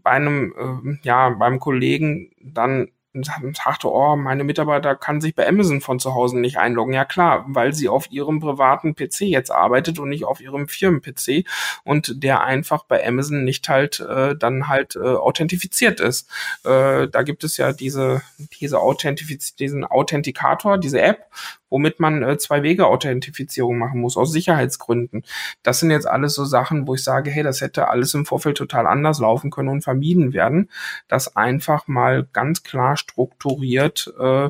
bei 0.03 0.11
einem, 0.11 0.53
äh, 0.55 0.99
ja, 1.01 1.29
beim 1.29 1.59
Kollegen 1.59 2.31
dann 2.39 2.89
sagte, 3.23 3.91
oh, 3.91 4.15
meine 4.15 4.43
Mitarbeiter 4.43 4.95
kann 4.95 5.21
sich 5.21 5.35
bei 5.35 5.47
Amazon 5.47 5.81
von 5.81 5.99
zu 5.99 6.13
Hause 6.13 6.39
nicht 6.39 6.57
einloggen. 6.57 6.93
Ja 6.93 7.05
klar, 7.05 7.45
weil 7.47 7.73
sie 7.73 7.89
auf 7.89 8.11
ihrem 8.11 8.39
privaten 8.39 8.95
PC 8.95 9.21
jetzt 9.21 9.51
arbeitet 9.51 9.99
und 9.99 10.09
nicht 10.09 10.25
auf 10.25 10.41
ihrem 10.41 10.67
Firmen-PC 10.67 11.45
und 11.83 12.23
der 12.23 12.43
einfach 12.43 12.83
bei 12.83 13.05
Amazon 13.05 13.43
nicht 13.43 13.67
halt 13.69 13.99
äh, 13.99 14.35
dann 14.35 14.67
halt 14.67 14.95
äh, 14.95 14.99
authentifiziert 14.99 15.99
ist. 15.99 16.29
Äh, 16.63 17.07
da 17.07 17.23
gibt 17.23 17.43
es 17.43 17.57
ja 17.57 17.73
diese, 17.73 18.21
diese 18.59 18.79
Authentifiz 18.79 19.55
diesen 19.55 19.85
Authentikator, 19.85 20.77
diese 20.77 21.01
App, 21.01 21.25
womit 21.69 21.99
man 21.99 22.23
äh, 22.23 22.37
Zwei-Wege-Authentifizierung 22.37 23.77
machen 23.77 24.01
muss, 24.01 24.17
aus 24.17 24.31
Sicherheitsgründen. 24.31 25.23
Das 25.63 25.79
sind 25.79 25.91
jetzt 25.91 26.07
alles 26.07 26.33
so 26.33 26.45
Sachen, 26.45 26.87
wo 26.87 26.95
ich 26.95 27.03
sage, 27.03 27.29
hey, 27.29 27.43
das 27.43 27.61
hätte 27.61 27.89
alles 27.89 28.13
im 28.13 28.25
Vorfeld 28.25 28.57
total 28.57 28.87
anders 28.87 29.19
laufen 29.19 29.51
können 29.51 29.69
und 29.69 29.81
vermieden 29.81 30.33
werden, 30.33 30.69
dass 31.07 31.35
einfach 31.35 31.87
mal 31.87 32.27
ganz 32.33 32.63
klar 32.63 32.97
strukturiert 32.97 34.13
äh, 34.19 34.49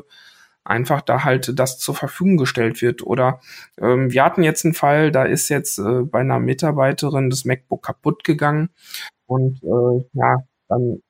einfach 0.64 1.00
da 1.00 1.24
halt 1.24 1.58
das 1.58 1.78
zur 1.78 1.94
Verfügung 1.94 2.36
gestellt 2.36 2.82
wird. 2.82 3.02
Oder 3.02 3.40
ähm, 3.80 4.12
wir 4.12 4.24
hatten 4.24 4.42
jetzt 4.42 4.64
einen 4.64 4.74
Fall, 4.74 5.10
da 5.10 5.24
ist 5.24 5.48
jetzt 5.48 5.78
äh, 5.78 6.02
bei 6.02 6.20
einer 6.20 6.38
Mitarbeiterin 6.38 7.30
das 7.30 7.44
MacBook 7.44 7.82
kaputt 7.82 8.22
gegangen 8.22 8.70
und 9.26 9.62
äh, 9.62 10.04
ja, 10.12 10.38
dann 10.68 11.02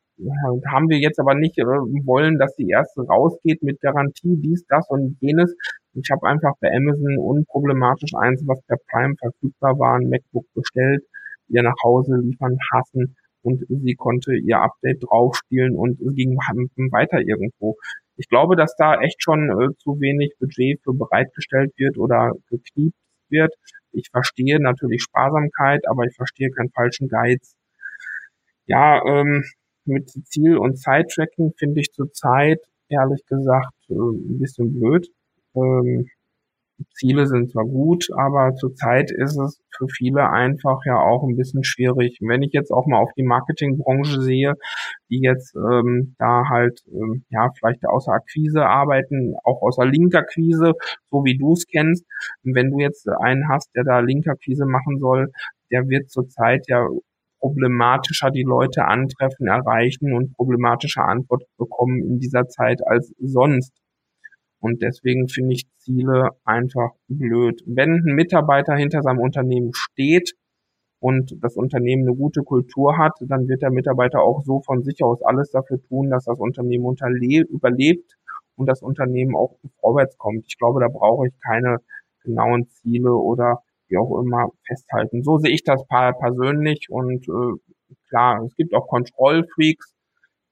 haben 0.67 0.89
wir 0.89 0.99
jetzt 0.99 1.21
aber 1.21 1.35
nicht 1.35 1.59
äh, 1.59 1.65
wollen, 1.65 2.39
dass 2.39 2.55
die 2.57 2.69
erste 2.69 3.03
rausgeht 3.03 3.63
mit 3.63 3.81
Garantie, 3.81 4.37
dies, 4.37 4.65
das 4.69 4.89
und 4.89 5.17
jenes. 5.21 5.55
Ich 6.03 6.11
habe 6.11 6.27
einfach 6.27 6.53
bei 6.61 6.71
Amazon 6.75 7.19
unproblematisch 7.19 8.13
eins, 8.15 8.43
was 8.47 8.61
per 8.63 8.79
Prime 8.91 9.15
verfügbar 9.17 9.79
war, 9.79 9.97
ein 9.97 10.09
MacBook 10.09 10.47
bestellt, 10.55 11.03
ihr 11.49 11.63
nach 11.63 11.77
Hause 11.83 12.17
liefern 12.17 12.57
hassen 12.73 13.17
und 13.43 13.65
sie 13.69 13.95
konnte 13.95 14.37
ihr 14.37 14.61
Update 14.61 15.03
draufspielen 15.03 15.77
und 15.77 16.01
es 16.01 16.15
ging 16.15 16.37
weiter 16.37 17.21
irgendwo. 17.21 17.77
Ich 18.17 18.29
glaube, 18.29 18.57
dass 18.57 18.75
da 18.77 19.01
echt 19.01 19.23
schon 19.23 19.49
äh, 19.51 19.75
zu 19.79 20.01
wenig 20.01 20.35
Budget 20.41 20.81
für 20.83 20.93
bereitgestellt 20.93 21.73
wird 21.77 21.99
oder 21.99 22.33
gekniept 22.51 22.97
wird. 23.29 23.55
Ich 23.93 24.09
verstehe 24.11 24.61
natürlich 24.61 25.03
Sparsamkeit, 25.03 25.87
aber 25.89 26.05
ich 26.05 26.15
verstehe 26.17 26.51
keinen 26.51 26.71
falschen 26.71 27.09
Geiz. 27.09 27.55
Ja, 28.67 29.03
ähm, 29.07 29.45
mit 29.85 30.11
Ziel- 30.27 30.59
und 30.59 30.79
Zeittracking 30.79 31.53
finde 31.57 31.81
ich 31.81 31.93
zurzeit 31.93 32.61
ehrlich 32.89 33.25
gesagt 33.27 33.75
äh, 33.89 33.95
ein 33.95 34.39
bisschen 34.39 34.75
blöd. 34.75 35.09
Ähm, 35.63 36.09
Ziele 36.95 37.27
sind 37.27 37.51
zwar 37.51 37.65
gut, 37.65 38.07
aber 38.17 38.55
zurzeit 38.55 39.11
ist 39.11 39.37
es 39.37 39.61
für 39.77 39.89
viele 39.89 40.31
einfach 40.31 40.81
ja 40.85 40.97
auch 40.97 41.25
ein 41.25 41.37
bisschen 41.37 41.65
schwierig. 41.65 42.19
Wenn 42.21 42.43
ich 42.43 42.53
jetzt 42.53 42.71
auch 42.71 42.87
mal 42.87 42.99
auf 42.99 43.11
die 43.17 43.25
Marketingbranche 43.25 44.21
sehe, 44.21 44.55
die 45.11 45.21
jetzt 45.21 45.57
ähm, 45.57 46.15
da 46.19 46.45
halt 46.49 46.81
ähm, 46.93 47.25
ja 47.31 47.51
vielleicht 47.59 47.85
außer 47.85 48.13
Akquise 48.13 48.65
arbeiten, 48.65 49.35
auch 49.45 49.63
außer 49.63 49.87
Linkakquise, 49.87 50.75
so 51.11 51.25
wie 51.25 51.37
du 51.37 51.53
es 51.55 51.67
kennst. 51.67 52.05
Wenn 52.43 52.71
du 52.71 52.79
jetzt 52.79 53.09
einen 53.09 53.49
hast, 53.49 53.75
der 53.75 53.85
da 53.85 53.99
Linkakquise 54.01 54.67
machen 54.67 54.99
soll, 54.99 55.33
der 55.73 55.89
wird 55.89 56.11
zurzeit 56.11 56.65
ja 56.69 56.87
problematischer 57.41 58.31
die 58.31 58.43
Leute 58.43 58.85
antreffen, 58.85 59.47
erreichen 59.47 60.13
und 60.13 60.35
problematischer 60.35 61.05
Antwort 61.05 61.45
bekommen 61.57 62.03
in 62.03 62.19
dieser 62.19 62.49
Zeit 62.49 62.81
als 62.87 63.13
sonst. 63.19 63.73
Und 64.61 64.83
deswegen 64.83 65.29
finde 65.29 65.55
ich 65.55 65.67
Ziele 65.79 66.31
einfach 66.45 66.91
blöd. 67.09 67.63
Wenn 67.67 68.03
ein 68.05 68.15
Mitarbeiter 68.15 68.75
hinter 68.75 69.03
seinem 69.03 69.21
Unternehmen 69.21 69.71
steht 69.73 70.33
und 71.01 71.37
das 71.41 71.57
Unternehmen 71.57 72.09
eine 72.09 72.17
gute 72.17 72.43
Kultur 72.43 72.99
hat, 72.99 73.13
dann 73.21 73.47
wird 73.49 73.63
der 73.63 73.71
Mitarbeiter 73.71 74.21
auch 74.21 74.43
so 74.45 74.61
von 74.63 74.83
sich 74.83 75.03
aus 75.03 75.23
alles 75.23 75.51
dafür 75.51 75.81
tun, 75.83 76.11
dass 76.11 76.25
das 76.25 76.39
Unternehmen 76.39 76.97
überlebt 77.49 78.17
und 78.57 78.67
das 78.67 78.83
Unternehmen 78.83 79.37
auch 79.37 79.59
vorwärts 79.81 80.19
kommt. 80.19 80.45
Ich 80.49 80.59
glaube, 80.59 80.81
da 80.81 80.89
brauche 80.89 81.29
ich 81.29 81.35
keine 81.41 81.79
genauen 82.25 82.69
Ziele 82.69 83.13
oder 83.13 83.63
wie 83.89 83.97
auch 83.97 84.21
immer 84.21 84.51
festhalten. 84.67 85.23
So 85.23 85.39
sehe 85.39 85.53
ich 85.53 85.65
das 85.65 85.83
persönlich 85.87 86.89
und 86.91 87.27
äh, 87.29 87.95
klar, 88.09 88.45
es 88.45 88.55
gibt 88.57 88.75
auch 88.75 88.87
Kontrollfreaks, 88.89 89.95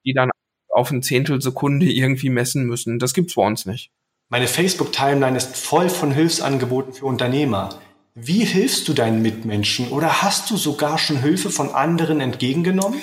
die 0.04 0.14
dann 0.14 0.30
auf 0.68 0.90
ein 0.90 1.02
Zehntel 1.02 1.40
Sekunde 1.40 1.86
irgendwie 1.90 2.30
messen 2.30 2.66
müssen. 2.66 2.98
Das 2.98 3.14
gibt's 3.14 3.34
bei 3.34 3.46
uns 3.46 3.66
nicht. 3.66 3.90
Meine 4.28 4.48
Facebook-Timeline 4.48 5.36
ist 5.36 5.56
voll 5.56 5.88
von 5.88 6.10
Hilfsangeboten 6.10 6.92
für 6.92 7.06
Unternehmer. 7.06 7.68
Wie 8.16 8.44
hilfst 8.44 8.88
du 8.88 8.92
deinen 8.92 9.22
Mitmenschen 9.22 9.88
oder 9.92 10.20
hast 10.20 10.50
du 10.50 10.56
sogar 10.56 10.98
schon 10.98 11.18
Hilfe 11.18 11.48
von 11.48 11.72
anderen 11.72 12.20
entgegengenommen? 12.20 13.00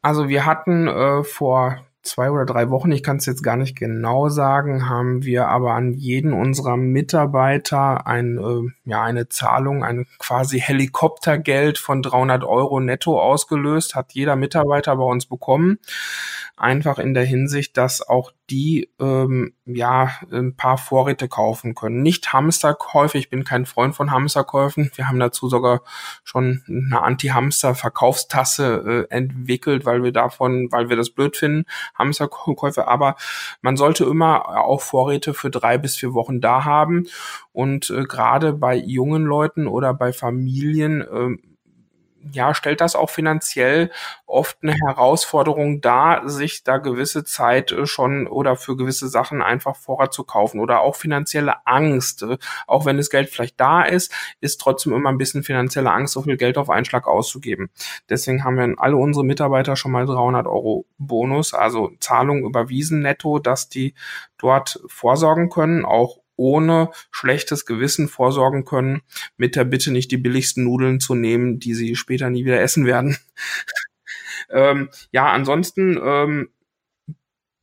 Also 0.00 0.30
wir 0.30 0.46
hatten 0.46 0.88
äh, 0.88 1.22
vor 1.22 1.84
zwei 2.00 2.30
oder 2.30 2.46
drei 2.46 2.70
Wochen, 2.70 2.92
ich 2.92 3.02
kann 3.02 3.18
es 3.18 3.26
jetzt 3.26 3.42
gar 3.42 3.58
nicht 3.58 3.76
genau 3.76 4.30
sagen, 4.30 4.88
haben 4.88 5.22
wir 5.24 5.48
aber 5.48 5.74
an 5.74 5.92
jeden 5.92 6.32
unserer 6.32 6.78
Mitarbeiter 6.78 8.06
ein, 8.06 8.38
äh, 8.38 8.88
ja, 8.88 9.02
eine 9.02 9.28
Zahlung, 9.28 9.84
ein 9.84 10.06
quasi 10.18 10.60
Helikoptergeld 10.60 11.76
von 11.76 12.00
300 12.00 12.42
Euro 12.42 12.80
netto 12.80 13.20
ausgelöst, 13.20 13.94
hat 13.94 14.12
jeder 14.12 14.36
Mitarbeiter 14.36 14.96
bei 14.96 15.04
uns 15.04 15.26
bekommen 15.26 15.78
einfach 16.56 16.98
in 16.98 17.14
der 17.14 17.24
Hinsicht, 17.24 17.76
dass 17.76 18.06
auch 18.06 18.32
die 18.50 18.90
ähm, 19.00 19.54
ja 19.64 20.10
ein 20.30 20.54
paar 20.54 20.76
Vorräte 20.76 21.28
kaufen 21.28 21.74
können. 21.74 22.02
Nicht 22.02 22.32
Hamsterkäufe, 22.32 23.16
ich 23.16 23.30
bin 23.30 23.44
kein 23.44 23.64
Freund 23.64 23.94
von 23.94 24.10
Hamsterkäufen. 24.10 24.90
Wir 24.94 25.08
haben 25.08 25.18
dazu 25.18 25.48
sogar 25.48 25.80
schon 26.24 26.62
eine 26.68 27.00
Anti-Hamster-Verkaufstasse 27.00 29.06
äh, 29.10 29.14
entwickelt, 29.14 29.86
weil 29.86 30.02
wir 30.02 30.12
davon, 30.12 30.70
weil 30.70 30.90
wir 30.90 30.96
das 30.96 31.10
blöd 31.10 31.36
finden, 31.36 31.64
Hamsterkäufe. 31.94 32.86
Aber 32.86 33.16
man 33.62 33.76
sollte 33.76 34.04
immer 34.04 34.64
auch 34.64 34.82
Vorräte 34.82 35.32
für 35.32 35.50
drei 35.50 35.78
bis 35.78 35.96
vier 35.96 36.12
Wochen 36.12 36.40
da 36.40 36.64
haben. 36.64 37.06
Und 37.52 37.88
äh, 37.90 38.04
gerade 38.04 38.52
bei 38.52 38.76
jungen 38.76 39.24
Leuten 39.24 39.66
oder 39.66 39.94
bei 39.94 40.12
Familien 40.12 41.00
äh, 41.00 41.53
ja, 42.32 42.54
stellt 42.54 42.80
das 42.80 42.96
auch 42.96 43.10
finanziell 43.10 43.90
oft 44.26 44.58
eine 44.62 44.74
Herausforderung 44.74 45.80
dar, 45.80 46.28
sich 46.28 46.64
da 46.64 46.78
gewisse 46.78 47.24
Zeit 47.24 47.72
äh, 47.72 47.86
schon 47.86 48.26
oder 48.26 48.56
für 48.56 48.76
gewisse 48.76 49.08
Sachen 49.08 49.42
einfach 49.42 49.76
Vorrat 49.76 50.12
zu 50.12 50.24
kaufen 50.24 50.60
oder 50.60 50.80
auch 50.80 50.96
finanzielle 50.96 51.66
Angst. 51.66 52.22
Äh, 52.22 52.38
auch 52.66 52.86
wenn 52.86 52.96
das 52.96 53.10
Geld 53.10 53.30
vielleicht 53.30 53.60
da 53.60 53.82
ist, 53.82 54.12
ist 54.40 54.60
trotzdem 54.60 54.92
immer 54.92 55.10
ein 55.10 55.18
bisschen 55.18 55.42
finanzielle 55.42 55.90
Angst, 55.90 56.14
so 56.14 56.22
viel 56.22 56.36
Geld 56.36 56.58
auf 56.58 56.70
einen 56.70 56.84
Schlag 56.84 57.06
auszugeben. 57.06 57.70
Deswegen 58.08 58.44
haben 58.44 58.56
wir 58.56 58.74
alle 58.78 58.96
unsere 58.96 59.24
Mitarbeiter 59.24 59.76
schon 59.76 59.92
mal 59.92 60.06
300 60.06 60.46
Euro 60.46 60.86
Bonus, 60.98 61.54
also 61.54 61.92
Zahlung 62.00 62.44
überwiesen 62.44 63.00
netto, 63.00 63.38
dass 63.38 63.68
die 63.68 63.94
dort 64.38 64.80
vorsorgen 64.86 65.50
können, 65.50 65.84
auch 65.84 66.23
ohne 66.36 66.90
schlechtes 67.10 67.66
Gewissen 67.66 68.08
vorsorgen 68.08 68.64
können, 68.64 69.02
mit 69.36 69.56
der 69.56 69.64
Bitte 69.64 69.92
nicht 69.92 70.10
die 70.10 70.16
billigsten 70.16 70.64
Nudeln 70.64 71.00
zu 71.00 71.14
nehmen, 71.14 71.58
die 71.58 71.74
sie 71.74 71.96
später 71.96 72.30
nie 72.30 72.44
wieder 72.44 72.60
essen 72.60 72.86
werden. 72.86 73.16
ähm, 74.50 74.90
ja, 75.10 75.30
ansonsten 75.30 75.98
ähm, 76.02 76.48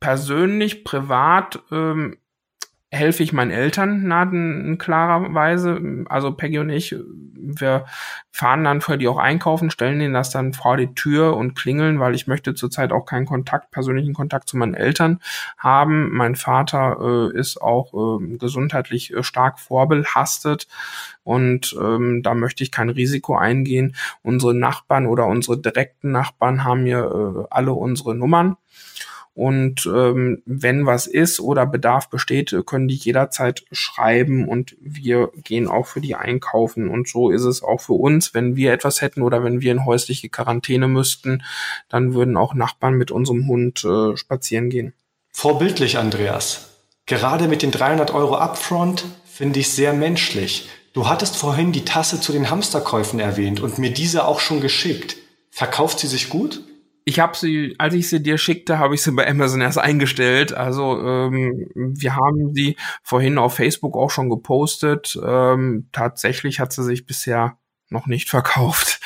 persönlich, 0.00 0.84
privat 0.84 1.62
ähm, 1.70 2.18
helfe 2.92 3.22
ich 3.22 3.32
meinen 3.32 3.50
Eltern 3.50 4.02
na, 4.04 4.22
in 4.24 4.76
klarer 4.76 5.32
Weise. 5.32 6.04
Also 6.10 6.30
Peggy 6.32 6.58
und 6.58 6.68
ich, 6.68 6.94
wir 7.34 7.86
fahren 8.30 8.64
dann 8.64 8.82
für 8.82 8.98
die 8.98 9.08
auch 9.08 9.16
einkaufen, 9.16 9.70
stellen 9.70 9.98
denen 9.98 10.12
das 10.12 10.28
dann 10.28 10.52
vor 10.52 10.76
die 10.76 10.94
Tür 10.94 11.34
und 11.36 11.54
klingeln, 11.54 12.00
weil 12.00 12.14
ich 12.14 12.26
möchte 12.26 12.54
zurzeit 12.54 12.92
auch 12.92 13.06
keinen 13.06 13.24
Kontakt, 13.24 13.70
persönlichen 13.70 14.12
Kontakt 14.12 14.46
zu 14.46 14.58
meinen 14.58 14.74
Eltern 14.74 15.20
haben. 15.56 16.10
Mein 16.12 16.36
Vater 16.36 17.30
äh, 17.32 17.38
ist 17.38 17.62
auch 17.62 18.20
äh, 18.20 18.36
gesundheitlich 18.36 19.14
äh, 19.14 19.22
stark 19.22 19.58
vorbelastet 19.58 20.68
und 21.24 21.74
ähm, 21.80 22.22
da 22.22 22.34
möchte 22.34 22.62
ich 22.62 22.70
kein 22.70 22.90
Risiko 22.90 23.36
eingehen. 23.36 23.96
Unsere 24.22 24.54
Nachbarn 24.54 25.06
oder 25.06 25.26
unsere 25.26 25.58
direkten 25.58 26.12
Nachbarn 26.12 26.62
haben 26.64 26.82
mir 26.82 26.98
äh, 26.98 27.46
alle 27.50 27.72
unsere 27.72 28.14
Nummern 28.14 28.56
und 29.34 29.86
ähm, 29.86 30.42
wenn 30.44 30.84
was 30.84 31.06
ist 31.06 31.40
oder 31.40 31.64
Bedarf 31.64 32.10
besteht, 32.10 32.54
können 32.66 32.86
die 32.86 32.96
jederzeit 32.96 33.64
schreiben 33.72 34.46
und 34.46 34.76
wir 34.78 35.30
gehen 35.42 35.68
auch 35.68 35.86
für 35.86 36.02
die 36.02 36.14
einkaufen. 36.14 36.88
Und 36.88 37.08
so 37.08 37.30
ist 37.30 37.44
es 37.44 37.62
auch 37.62 37.80
für 37.80 37.94
uns. 37.94 38.34
Wenn 38.34 38.56
wir 38.56 38.72
etwas 38.72 39.00
hätten 39.00 39.22
oder 39.22 39.42
wenn 39.42 39.62
wir 39.62 39.72
in 39.72 39.86
häusliche 39.86 40.28
Quarantäne 40.28 40.86
müssten, 40.86 41.42
dann 41.88 42.12
würden 42.12 42.36
auch 42.36 42.52
Nachbarn 42.52 42.94
mit 42.94 43.10
unserem 43.10 43.46
Hund 43.48 43.84
äh, 43.84 44.16
spazieren 44.18 44.68
gehen. 44.68 44.92
Vorbildlich, 45.30 45.96
Andreas. 45.96 46.68
Gerade 47.06 47.48
mit 47.48 47.62
den 47.62 47.70
300 47.70 48.12
Euro 48.12 48.36
Upfront 48.36 49.06
finde 49.24 49.60
ich 49.60 49.70
sehr 49.70 49.94
menschlich. 49.94 50.68
Du 50.92 51.08
hattest 51.08 51.36
vorhin 51.36 51.72
die 51.72 51.86
Tasse 51.86 52.20
zu 52.20 52.32
den 52.32 52.50
Hamsterkäufen 52.50 53.18
erwähnt 53.18 53.60
und 53.60 53.78
mir 53.78 53.92
diese 53.92 54.26
auch 54.26 54.40
schon 54.40 54.60
geschickt. 54.60 55.16
Verkauft 55.50 56.00
sie 56.00 56.06
sich 56.06 56.28
gut? 56.28 56.62
Ich 57.04 57.20
habe 57.20 57.36
sie, 57.36 57.74
als 57.78 57.94
ich 57.94 58.08
sie 58.08 58.22
dir 58.22 58.38
schickte, 58.38 58.78
habe 58.78 58.94
ich 58.94 59.02
sie 59.02 59.12
bei 59.12 59.28
Amazon 59.28 59.60
erst 59.60 59.78
eingestellt. 59.78 60.52
Also 60.52 61.00
ähm, 61.00 61.68
wir 61.74 62.16
haben 62.16 62.54
sie 62.54 62.76
vorhin 63.02 63.38
auf 63.38 63.54
Facebook 63.54 63.96
auch 63.96 64.10
schon 64.10 64.30
gepostet. 64.30 65.18
Ähm, 65.24 65.88
tatsächlich 65.92 66.60
hat 66.60 66.72
sie 66.72 66.84
sich 66.84 67.06
bisher 67.06 67.56
noch 67.90 68.06
nicht 68.06 68.28
verkauft. 68.30 69.00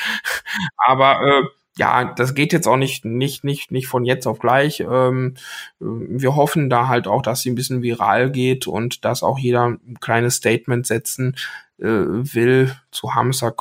Aber 0.76 1.20
äh, 1.22 1.42
ja, 1.78 2.04
das 2.04 2.35
geht 2.35 2.52
jetzt 2.52 2.66
auch 2.66 2.78
nicht, 2.78 3.04
nicht, 3.04 3.44
nicht, 3.44 3.70
nicht 3.70 3.87
von 3.87 4.04
jetzt 4.04 4.26
auf 4.26 4.38
gleich. 4.38 4.80
Ähm, 4.80 5.35
wir 5.78 6.35
hoffen 6.35 6.70
da 6.70 6.88
halt 6.88 7.06
auch, 7.06 7.22
dass 7.22 7.42
sie 7.42 7.50
ein 7.50 7.54
bisschen 7.54 7.82
viral 7.82 8.30
geht 8.30 8.66
und 8.66 9.04
dass 9.04 9.22
auch 9.22 9.38
jeder 9.38 9.66
ein 9.66 9.98
kleines 10.00 10.37
Statement 10.37 10.87
setzen 10.87 11.37
äh, 11.78 11.85
will 11.85 12.74
zu 12.90 13.14
Hamster 13.14 13.52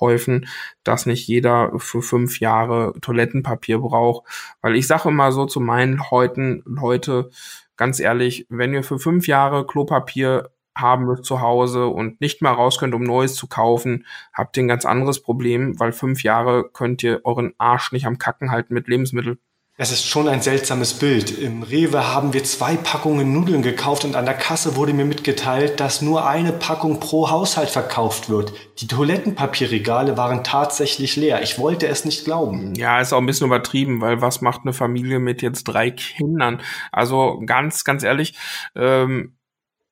häufen, 0.00 0.48
dass 0.84 1.06
nicht 1.06 1.26
jeder 1.26 1.72
für 1.78 2.02
fünf 2.02 2.40
Jahre 2.40 2.92
Toilettenpapier 3.00 3.78
braucht. 3.78 4.26
Weil 4.62 4.76
ich 4.76 4.86
sage 4.86 5.08
immer 5.08 5.32
so 5.32 5.46
zu 5.46 5.60
meinen 5.60 6.00
Leuten, 6.10 6.62
Leute, 6.66 7.30
ganz 7.76 8.00
ehrlich, 8.00 8.46
wenn 8.48 8.74
ihr 8.74 8.82
für 8.82 8.98
fünf 8.98 9.26
Jahre 9.26 9.66
Klopapier 9.66 10.50
haben 10.76 11.06
müsst 11.06 11.24
zu 11.24 11.40
Hause 11.40 11.86
und 11.88 12.20
nicht 12.20 12.40
mal 12.40 12.52
raus 12.52 12.78
könnt, 12.78 12.94
um 12.94 13.02
Neues 13.02 13.34
zu 13.34 13.48
kaufen, 13.48 14.06
habt 14.32 14.56
ihr 14.56 14.62
ein 14.62 14.68
ganz 14.68 14.84
anderes 14.84 15.20
Problem, 15.22 15.78
weil 15.80 15.92
fünf 15.92 16.22
Jahre 16.22 16.70
könnt 16.72 17.02
ihr 17.02 17.20
euren 17.24 17.52
Arsch 17.58 17.92
nicht 17.92 18.06
am 18.06 18.18
Kacken 18.18 18.50
halten 18.50 18.74
mit 18.74 18.88
Lebensmitteln. 18.88 19.38
Es 19.80 19.92
ist 19.92 20.08
schon 20.08 20.26
ein 20.26 20.42
seltsames 20.42 20.94
Bild. 20.94 21.30
Im 21.38 21.62
Rewe 21.62 22.12
haben 22.12 22.32
wir 22.32 22.42
zwei 22.42 22.74
Packungen 22.74 23.32
Nudeln 23.32 23.62
gekauft 23.62 24.04
und 24.04 24.16
an 24.16 24.24
der 24.24 24.34
Kasse 24.34 24.74
wurde 24.74 24.92
mir 24.92 25.04
mitgeteilt, 25.04 25.78
dass 25.78 26.02
nur 26.02 26.28
eine 26.28 26.52
Packung 26.52 26.98
pro 26.98 27.30
Haushalt 27.30 27.70
verkauft 27.70 28.28
wird. 28.28 28.52
Die 28.80 28.88
Toilettenpapierregale 28.88 30.16
waren 30.16 30.42
tatsächlich 30.42 31.14
leer. 31.14 31.42
Ich 31.42 31.60
wollte 31.60 31.86
es 31.86 32.04
nicht 32.04 32.24
glauben. 32.24 32.74
Ja, 32.74 33.00
ist 33.00 33.12
auch 33.12 33.18
ein 33.18 33.26
bisschen 33.26 33.46
übertrieben, 33.46 34.00
weil 34.00 34.20
was 34.20 34.40
macht 34.40 34.62
eine 34.64 34.72
Familie 34.72 35.20
mit 35.20 35.42
jetzt 35.42 35.62
drei 35.62 35.92
Kindern? 35.92 36.60
Also 36.90 37.40
ganz, 37.46 37.84
ganz 37.84 38.02
ehrlich, 38.02 38.34
ähm, 38.74 39.37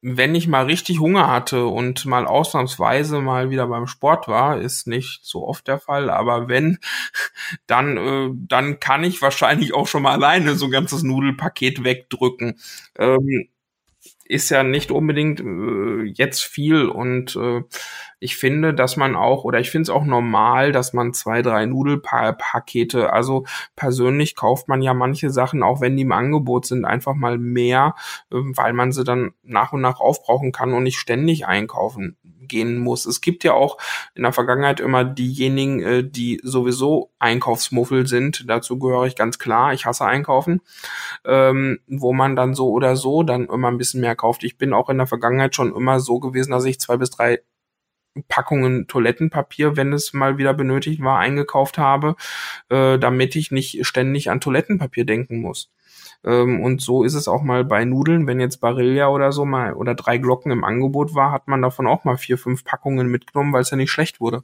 wenn 0.03 0.35
ich 0.35 0.47
mal 0.47 0.67
richtig 0.67 1.01
Hunger 1.01 1.29
hatte 1.31 1.67
und 1.67 2.05
mal 2.07 2.27
ausnahmsweise 2.27 3.21
mal 3.21 3.51
wieder 3.51 3.67
beim 3.67 3.87
Sport 3.87 4.29
war, 4.29 4.61
ist 4.61 4.87
nicht 4.87 5.25
so 5.25 5.47
oft 5.47 5.67
der 5.67 5.79
Fall, 5.79 6.11
aber 6.11 6.49
wenn, 6.49 6.79
dann, 7.67 7.97
äh, 7.97 8.31
dann 8.35 8.81
kann 8.81 9.05
ich 9.05 9.23
wahrscheinlich 9.23 9.75
auch 9.75 9.89
schon 9.89 10.03
mal 10.03 10.13
alleine 10.13 10.55
so 10.55 10.67
ein 10.67 10.71
ganzes 10.71 11.03
Nudelpaket 11.03 11.85
wegdrücken. 11.85 12.59
Ähm, 12.99 13.49
ist 14.29 14.51
ja 14.51 14.63
nicht 14.63 14.91
unbedingt 14.91 15.41
äh, 15.41 16.03
jetzt 16.05 16.43
viel 16.43 16.87
und 16.87 17.37
äh, 17.37 17.63
ich 18.19 18.37
finde, 18.37 18.73
dass 18.73 18.97
man 18.97 19.15
auch, 19.15 19.45
oder 19.45 19.61
ich 19.61 19.71
finde 19.71 19.83
es 19.83 19.91
auch 19.91 20.05
normal, 20.05 20.73
dass 20.73 20.93
man 20.93 21.13
zwei, 21.13 21.43
drei 21.43 21.67
Nudelpakete, 21.67 23.13
also 23.13 23.45
persönlich 23.75 24.37
kauft 24.37 24.69
man 24.69 24.81
ja 24.83 24.95
manche 24.95 25.31
Sachen, 25.31 25.63
auch 25.63 25.81
wenn 25.81 25.97
die 25.97 26.03
im 26.03 26.13
Angebot 26.13 26.67
sind, 26.67 26.85
einfach 26.85 27.15
mal 27.15 27.39
mehr, 27.39 27.95
äh, 28.31 28.37
weil 28.37 28.73
man 28.73 28.93
sie 28.93 29.05
dann 29.05 29.33
nach 29.43 29.73
und 29.73 29.83
nach 29.83 30.01
aufbrauchen 30.01 30.53
kann 30.53 30.73
und 30.73 30.83
nicht 30.83 30.99
ständig 30.99 31.47
einkaufen 31.47 32.17
gehen 32.49 32.79
muss. 32.79 33.07
Es 33.07 33.21
gibt 33.21 33.45
ja 33.45 33.53
auch 33.53 33.77
in 34.15 34.23
der 34.23 34.33
Vergangenheit 34.33 34.81
immer 34.81 35.05
diejenigen, 35.05 35.83
äh, 35.83 36.05
die 36.05 36.41
sowieso 36.43 37.11
Einkaufsmuffel 37.19 38.07
sind. 38.07 38.45
Dazu 38.49 38.79
gehöre 38.79 39.07
ich 39.07 39.17
ganz 39.17 39.39
klar. 39.39 39.73
Ich 39.75 39.85
hasse 39.85 40.05
Einkaufen, 40.05 40.61
ähm, 41.25 41.81
wo 41.87 42.13
man 42.13 42.37
dann 42.37 42.55
so 42.55 42.71
oder 42.71 42.97
so 42.97 43.23
dann 43.23 43.47
immer 43.47 43.69
ein 43.69 43.79
bisschen 43.79 44.01
mehr 44.01 44.17
kauft. 44.17 44.45
Ich 44.45 44.57
bin 44.57 44.73
auch 44.73 44.89
in 44.89 44.99
der 44.99 45.07
Vergangenheit 45.07 45.55
schon 45.55 45.75
immer 45.75 46.01
so 46.01 46.21
gewesen, 46.21 46.53
dass 46.53 46.65
ich 46.65 46.81
zwei 46.81 46.97
bis 46.97 47.11
drei 47.11 47.41
Packungen 48.29 48.87
Toilettenpapier, 48.87 49.77
wenn 49.77 49.93
es 49.93 50.13
mal 50.13 50.39
wieder 50.39 50.55
benötigt 50.55 51.03
war, 51.03 51.19
eingekauft 51.19 51.79
habe, 51.79 52.17
äh, 52.69 52.99
damit 52.99 53.37
ich 53.37 53.51
nicht 53.51 53.87
ständig 53.87 54.31
an 54.31 54.41
Toilettenpapier 54.41 55.05
denken 55.05 55.41
muss. 55.41 55.71
Ähm, 56.25 56.61
und 56.61 56.81
so 56.81 57.05
ist 57.05 57.15
es 57.15 57.29
auch 57.29 57.43
mal 57.43 57.65
bei 57.65 57.85
Nudeln. 57.85 58.27
Wenn 58.27 58.41
jetzt 58.41 58.59
Barilla 58.59 59.09
oder 59.09 59.33
so 59.33 59.45
mal 59.45 59.75
oder 59.75 59.95
drei 59.95 60.19
Glocken 60.19 60.53
im 60.53 60.65
Angebot 60.65 61.15
war, 61.15 61.33
hat 61.33 61.49
man 61.49 61.63
davon 61.63 61.87
auch 61.87 62.05
mal 62.05 62.17
vier, 62.17 62.39
fünf 62.39 62.65
Packungen 62.65 63.09
mitgenommen, 63.09 63.53
weil 63.53 63.63
es 63.63 63.71
ja 63.71 63.77
nicht 63.77 63.91
schlecht 63.91 64.21
wurde. 64.21 64.43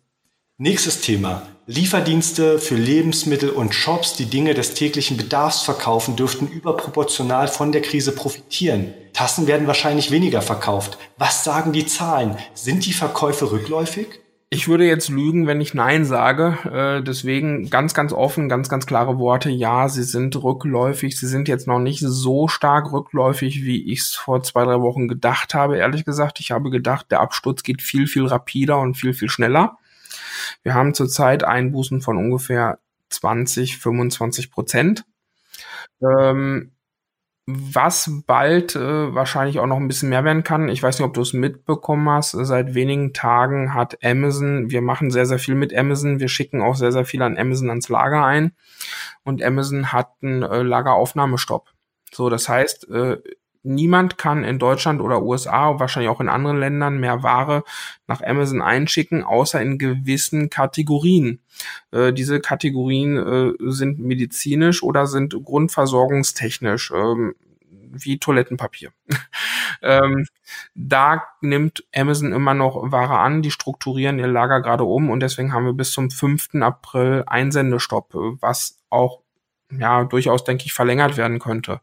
Nächstes 0.62 1.00
Thema. 1.00 1.42
Lieferdienste 1.66 2.60
für 2.60 2.76
Lebensmittel 2.76 3.50
und 3.50 3.74
Shops, 3.74 4.14
die 4.14 4.26
Dinge 4.26 4.54
des 4.54 4.74
täglichen 4.74 5.16
Bedarfs 5.16 5.62
verkaufen, 5.62 6.14
dürften 6.14 6.46
überproportional 6.46 7.48
von 7.48 7.72
der 7.72 7.82
Krise 7.82 8.12
profitieren. 8.14 8.94
Tassen 9.12 9.48
werden 9.48 9.66
wahrscheinlich 9.66 10.12
weniger 10.12 10.40
verkauft. 10.40 10.98
Was 11.18 11.42
sagen 11.42 11.72
die 11.72 11.86
Zahlen? 11.86 12.36
Sind 12.54 12.86
die 12.86 12.92
Verkäufe 12.92 13.50
rückläufig? 13.50 14.06
Ich 14.50 14.68
würde 14.68 14.86
jetzt 14.86 15.08
lügen, 15.08 15.48
wenn 15.48 15.60
ich 15.60 15.74
Nein 15.74 16.04
sage. 16.04 16.56
Äh, 16.72 17.02
deswegen 17.02 17.68
ganz, 17.68 17.92
ganz 17.92 18.12
offen, 18.12 18.48
ganz, 18.48 18.68
ganz 18.68 18.86
klare 18.86 19.18
Worte. 19.18 19.50
Ja, 19.50 19.88
sie 19.88 20.04
sind 20.04 20.40
rückläufig. 20.44 21.18
Sie 21.18 21.26
sind 21.26 21.48
jetzt 21.48 21.66
noch 21.66 21.80
nicht 21.80 22.04
so 22.06 22.46
stark 22.46 22.92
rückläufig, 22.92 23.64
wie 23.64 23.92
ich 23.92 23.98
es 23.98 24.14
vor 24.14 24.44
zwei, 24.44 24.62
drei 24.62 24.80
Wochen 24.80 25.08
gedacht 25.08 25.54
habe, 25.54 25.78
ehrlich 25.78 26.04
gesagt. 26.04 26.38
Ich 26.38 26.52
habe 26.52 26.70
gedacht, 26.70 27.06
der 27.10 27.18
Absturz 27.18 27.64
geht 27.64 27.82
viel, 27.82 28.06
viel 28.06 28.26
rapider 28.26 28.78
und 28.78 28.94
viel, 28.94 29.12
viel 29.12 29.28
schneller. 29.28 29.76
Wir 30.62 30.74
haben 30.74 30.94
zurzeit 30.94 31.44
Einbußen 31.44 32.00
von 32.00 32.16
ungefähr 32.16 32.78
20, 33.10 33.78
25 33.78 34.50
Prozent. 34.50 35.04
Ähm, 36.00 36.72
was 37.46 38.08
bald 38.26 38.76
äh, 38.76 39.14
wahrscheinlich 39.14 39.58
auch 39.58 39.66
noch 39.66 39.78
ein 39.78 39.88
bisschen 39.88 40.10
mehr 40.10 40.24
werden 40.24 40.44
kann. 40.44 40.68
Ich 40.68 40.82
weiß 40.82 40.98
nicht, 40.98 41.06
ob 41.06 41.14
du 41.14 41.22
es 41.22 41.32
mitbekommen 41.32 42.08
hast. 42.08 42.30
Seit 42.30 42.74
wenigen 42.74 43.12
Tagen 43.12 43.74
hat 43.74 43.98
Amazon, 44.04 44.70
wir 44.70 44.80
machen 44.80 45.10
sehr, 45.10 45.26
sehr 45.26 45.40
viel 45.40 45.56
mit 45.56 45.74
Amazon. 45.74 46.20
Wir 46.20 46.28
schicken 46.28 46.62
auch 46.62 46.76
sehr, 46.76 46.92
sehr 46.92 47.04
viel 47.04 47.20
an 47.20 47.36
Amazon 47.36 47.68
ans 47.70 47.88
Lager 47.88 48.24
ein. 48.24 48.52
Und 49.24 49.42
Amazon 49.42 49.92
hat 49.92 50.12
einen 50.22 50.42
äh, 50.42 50.62
Lageraufnahmestopp. 50.62 51.68
So, 52.12 52.28
das 52.30 52.48
heißt, 52.48 52.88
äh, 52.90 53.18
niemand 53.62 54.18
kann 54.18 54.44
in 54.44 54.58
Deutschland 54.58 55.00
oder 55.00 55.22
USA, 55.22 55.78
wahrscheinlich 55.78 56.10
auch 56.10 56.20
in 56.20 56.28
anderen 56.28 56.58
Ländern, 56.58 56.98
mehr 56.98 57.22
Ware 57.22 57.64
nach 58.06 58.22
Amazon 58.22 58.62
einschicken, 58.62 59.24
außer 59.24 59.60
in 59.60 59.78
gewissen 59.78 60.50
Kategorien. 60.50 61.40
Äh, 61.90 62.12
diese 62.12 62.40
Kategorien 62.40 63.16
äh, 63.16 63.52
sind 63.70 63.98
medizinisch 63.98 64.82
oder 64.82 65.06
sind 65.06 65.34
grundversorgungstechnisch, 65.44 66.92
ähm, 66.94 67.34
wie 67.92 68.18
Toilettenpapier. 68.18 68.90
ähm, 69.82 70.26
da 70.74 71.24
nimmt 71.40 71.84
Amazon 71.94 72.32
immer 72.32 72.54
noch 72.54 72.90
Ware 72.90 73.18
an, 73.18 73.42
die 73.42 73.50
strukturieren 73.50 74.18
ihr 74.18 74.26
Lager 74.26 74.60
gerade 74.60 74.84
um 74.84 75.10
und 75.10 75.20
deswegen 75.20 75.52
haben 75.52 75.66
wir 75.66 75.74
bis 75.74 75.92
zum 75.92 76.10
5. 76.10 76.54
April 76.62 77.24
Einsendestopp, 77.26 78.14
was 78.40 78.78
auch 78.90 79.20
ja 79.70 80.04
durchaus, 80.04 80.44
denke 80.44 80.64
ich, 80.66 80.72
verlängert 80.72 81.16
werden 81.16 81.38
könnte. 81.38 81.80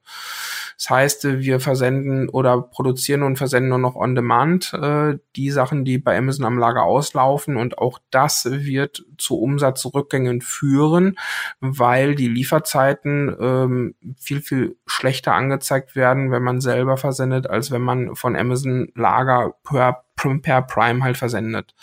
Das 0.79 0.89
heißt, 0.91 1.39
wir 1.41 1.59
versenden 1.59 2.29
oder 2.29 2.61
produzieren 2.61 3.23
und 3.23 3.35
versenden 3.35 3.67
nur 3.67 3.79
noch 3.79 3.97
on 3.97 4.15
demand 4.15 4.73
äh, 4.73 5.17
die 5.35 5.51
Sachen, 5.51 5.83
die 5.83 5.97
bei 5.97 6.17
Amazon 6.17 6.45
am 6.45 6.57
Lager 6.57 6.83
auslaufen. 6.83 7.57
Und 7.57 7.79
auch 7.79 7.99
das 8.11 8.45
wird 8.49 9.03
zu 9.17 9.37
Umsatzrückgängen 9.41 10.39
führen, 10.39 11.19
weil 11.59 12.15
die 12.15 12.29
Lieferzeiten 12.29 13.35
ähm, 13.41 13.95
viel, 14.17 14.41
viel 14.41 14.77
schlechter 14.85 15.33
angezeigt 15.33 15.97
werden, 15.97 16.31
wenn 16.31 16.43
man 16.43 16.61
selber 16.61 16.95
versendet, 16.95 17.49
als 17.49 17.71
wenn 17.71 17.81
man 17.81 18.15
von 18.15 18.37
Amazon 18.37 18.89
Lager 18.95 19.55
per, 19.65 20.05
per 20.15 20.61
Prime 20.61 21.03
halt 21.03 21.17
versendet. 21.17 21.75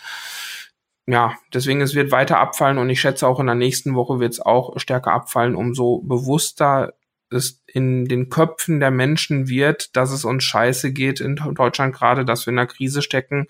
Ja, 1.05 1.35
deswegen 1.53 1.81
es 1.81 1.93
wird 1.93 2.11
weiter 2.11 2.39
abfallen 2.39 2.79
und 2.79 2.89
ich 2.89 2.99
schätze 2.99 3.27
auch 3.27 3.39
in 3.39 3.45
der 3.45 3.55
nächsten 3.55 3.95
Woche 3.95 4.19
wird 4.19 4.33
es 4.33 4.41
auch 4.41 4.77
stärker 4.77 5.13
abfallen, 5.13 5.55
umso 5.55 5.99
bewusster 5.99 6.93
es 7.29 7.61
in 7.65 8.05
den 8.05 8.29
Köpfen 8.29 8.79
der 8.79 8.91
Menschen 8.91 9.47
wird, 9.49 9.95
dass 9.95 10.11
es 10.11 10.25
uns 10.25 10.43
scheiße 10.43 10.91
geht 10.91 11.19
in 11.19 11.35
Deutschland 11.35 11.95
gerade, 11.95 12.25
dass 12.25 12.45
wir 12.45 12.51
in 12.51 12.57
der 12.57 12.67
Krise 12.67 13.01
stecken, 13.01 13.47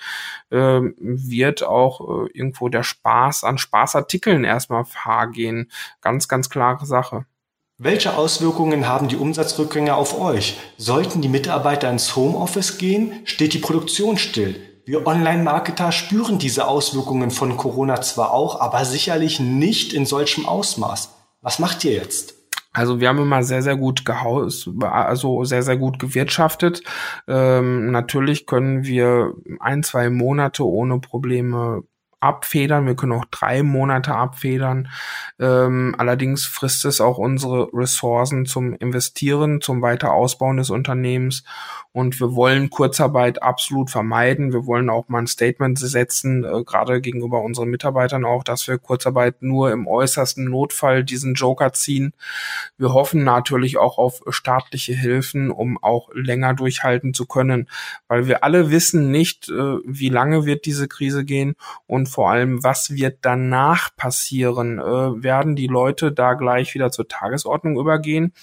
äh, 0.50 0.80
wird 1.00 1.64
auch 1.64 2.02
äh, 2.02 2.30
irgendwo 2.34 2.70
der 2.70 2.84
Spaß 2.84 3.44
an 3.44 3.58
Spaßartikeln 3.58 4.44
erstmal 4.44 4.86
gehen. 5.32 5.72
Ganz, 6.02 6.28
ganz 6.28 6.50
klare 6.50 6.86
Sache. 6.86 7.26
Welche 7.80 8.18
Auswirkungen 8.18 8.88
haben 8.88 9.08
die 9.08 9.18
Umsatzrückgänge 9.18 9.94
auf 9.94 10.20
euch? 10.20 10.58
Sollten 10.78 11.22
die 11.22 11.30
Mitarbeiter 11.30 11.92
ins 11.92 12.16
Homeoffice 12.16 12.80
gehen? 12.80 13.22
Steht 13.26 13.54
die 13.54 13.60
Produktion 13.60 14.18
still? 14.18 14.60
Wir 14.86 15.06
Online-Marketer 15.06 15.92
spüren 15.92 16.40
diese 16.40 16.68
Auswirkungen 16.68 17.30
von 17.30 17.56
Corona 17.58 18.02
zwar 18.02 18.32
auch, 18.32 18.62
aber 18.62 18.86
sicherlich 18.86 19.40
nicht 19.40 19.94
in 19.94 20.06
solchem 20.06 20.46
Ausmaß. 20.46 21.10
Was 21.42 21.60
macht 21.60 21.84
ihr 21.84 21.92
jetzt? 21.92 22.37
Also 22.78 23.00
wir 23.00 23.10
haben 23.10 23.18
immer 23.18 23.42
sehr, 23.42 23.64
sehr 23.64 23.76
gut 23.76 24.06
gehaus, 24.06 24.70
also 24.82 25.44
sehr, 25.46 25.64
sehr 25.64 25.78
gut 25.78 25.98
gewirtschaftet. 25.98 26.84
Ähm, 27.28 27.90
natürlich 27.90 28.46
können 28.46 28.84
wir 28.86 29.34
ein, 29.60 29.82
zwei 29.82 30.12
Monate 30.12 30.64
ohne 30.64 31.00
Probleme 31.00 31.82
abfedern. 32.20 32.86
Wir 32.86 32.96
können 32.96 33.12
auch 33.12 33.26
drei 33.26 33.64
Monate 33.64 34.16
abfedern. 34.16 34.90
Ähm, 35.40 35.96
allerdings 35.98 36.46
frisst 36.46 36.86
es 36.86 37.00
auch 37.00 37.18
unsere 37.18 37.70
Ressourcen 37.74 38.46
zum 38.46 38.74
Investieren, 38.74 39.62
zum 39.62 39.82
Weiterausbauen 39.82 40.58
des 40.58 40.70
Unternehmens. 40.70 41.44
Und 41.92 42.20
wir 42.20 42.36
wollen 42.36 42.70
Kurzarbeit 42.70 43.42
absolut 43.42 43.90
vermeiden. 43.90 44.54
Wir 44.54 44.66
wollen 44.66 44.90
auch 44.90 45.10
mal 45.10 45.20
ein 45.20 45.28
Statement 45.28 45.80
setzen, 45.80 46.44
äh, 46.44 46.64
gerade 46.64 47.02
gegenüber 47.02 47.42
unseren 47.42 47.70
Mitarbeitern 47.70 48.26
auch, 48.26 48.44
dass 48.44 48.68
wir 48.68 48.78
Kurzarbeit 48.78 49.42
nur 49.42 49.72
im 49.72 49.88
äußersten 49.88 50.46
Notfall 50.46 51.04
diesen 51.04 51.34
Joker 51.34 51.74
ziehen. 51.74 52.14
Wir 52.78 52.94
hoffen 52.94 53.24
natürlich 53.24 53.78
auch 53.78 53.98
auf 53.98 54.22
staatliche 54.30 54.94
Hilfen, 54.94 55.50
um 55.50 55.82
auch 55.82 56.10
länger 56.14 56.54
durchhalten 56.54 57.14
zu 57.14 57.26
können, 57.26 57.68
weil 58.08 58.28
wir 58.28 58.44
alle 58.44 58.70
wissen 58.70 59.12
nicht, 59.12 59.50
äh, 59.50 59.78
wie 59.86 60.10
lange 60.10 60.46
wird 60.46 60.66
diese 60.66 60.88
Krise 60.88 61.26
gehen 61.26 61.56
und 61.88 62.07
vor 62.08 62.32
allem, 62.32 62.64
was 62.64 62.92
wird 62.92 63.20
danach 63.22 63.96
passieren? 63.96 64.80
Äh, 64.80 65.24
werden 65.24 65.56
die 65.56 65.68
Leute 65.68 66.12
da 66.12 66.34
gleich 66.34 66.74
wieder 66.74 66.92
zur 66.92 67.08
Tagesordnung 67.08 67.78
übergehen? 67.78 68.34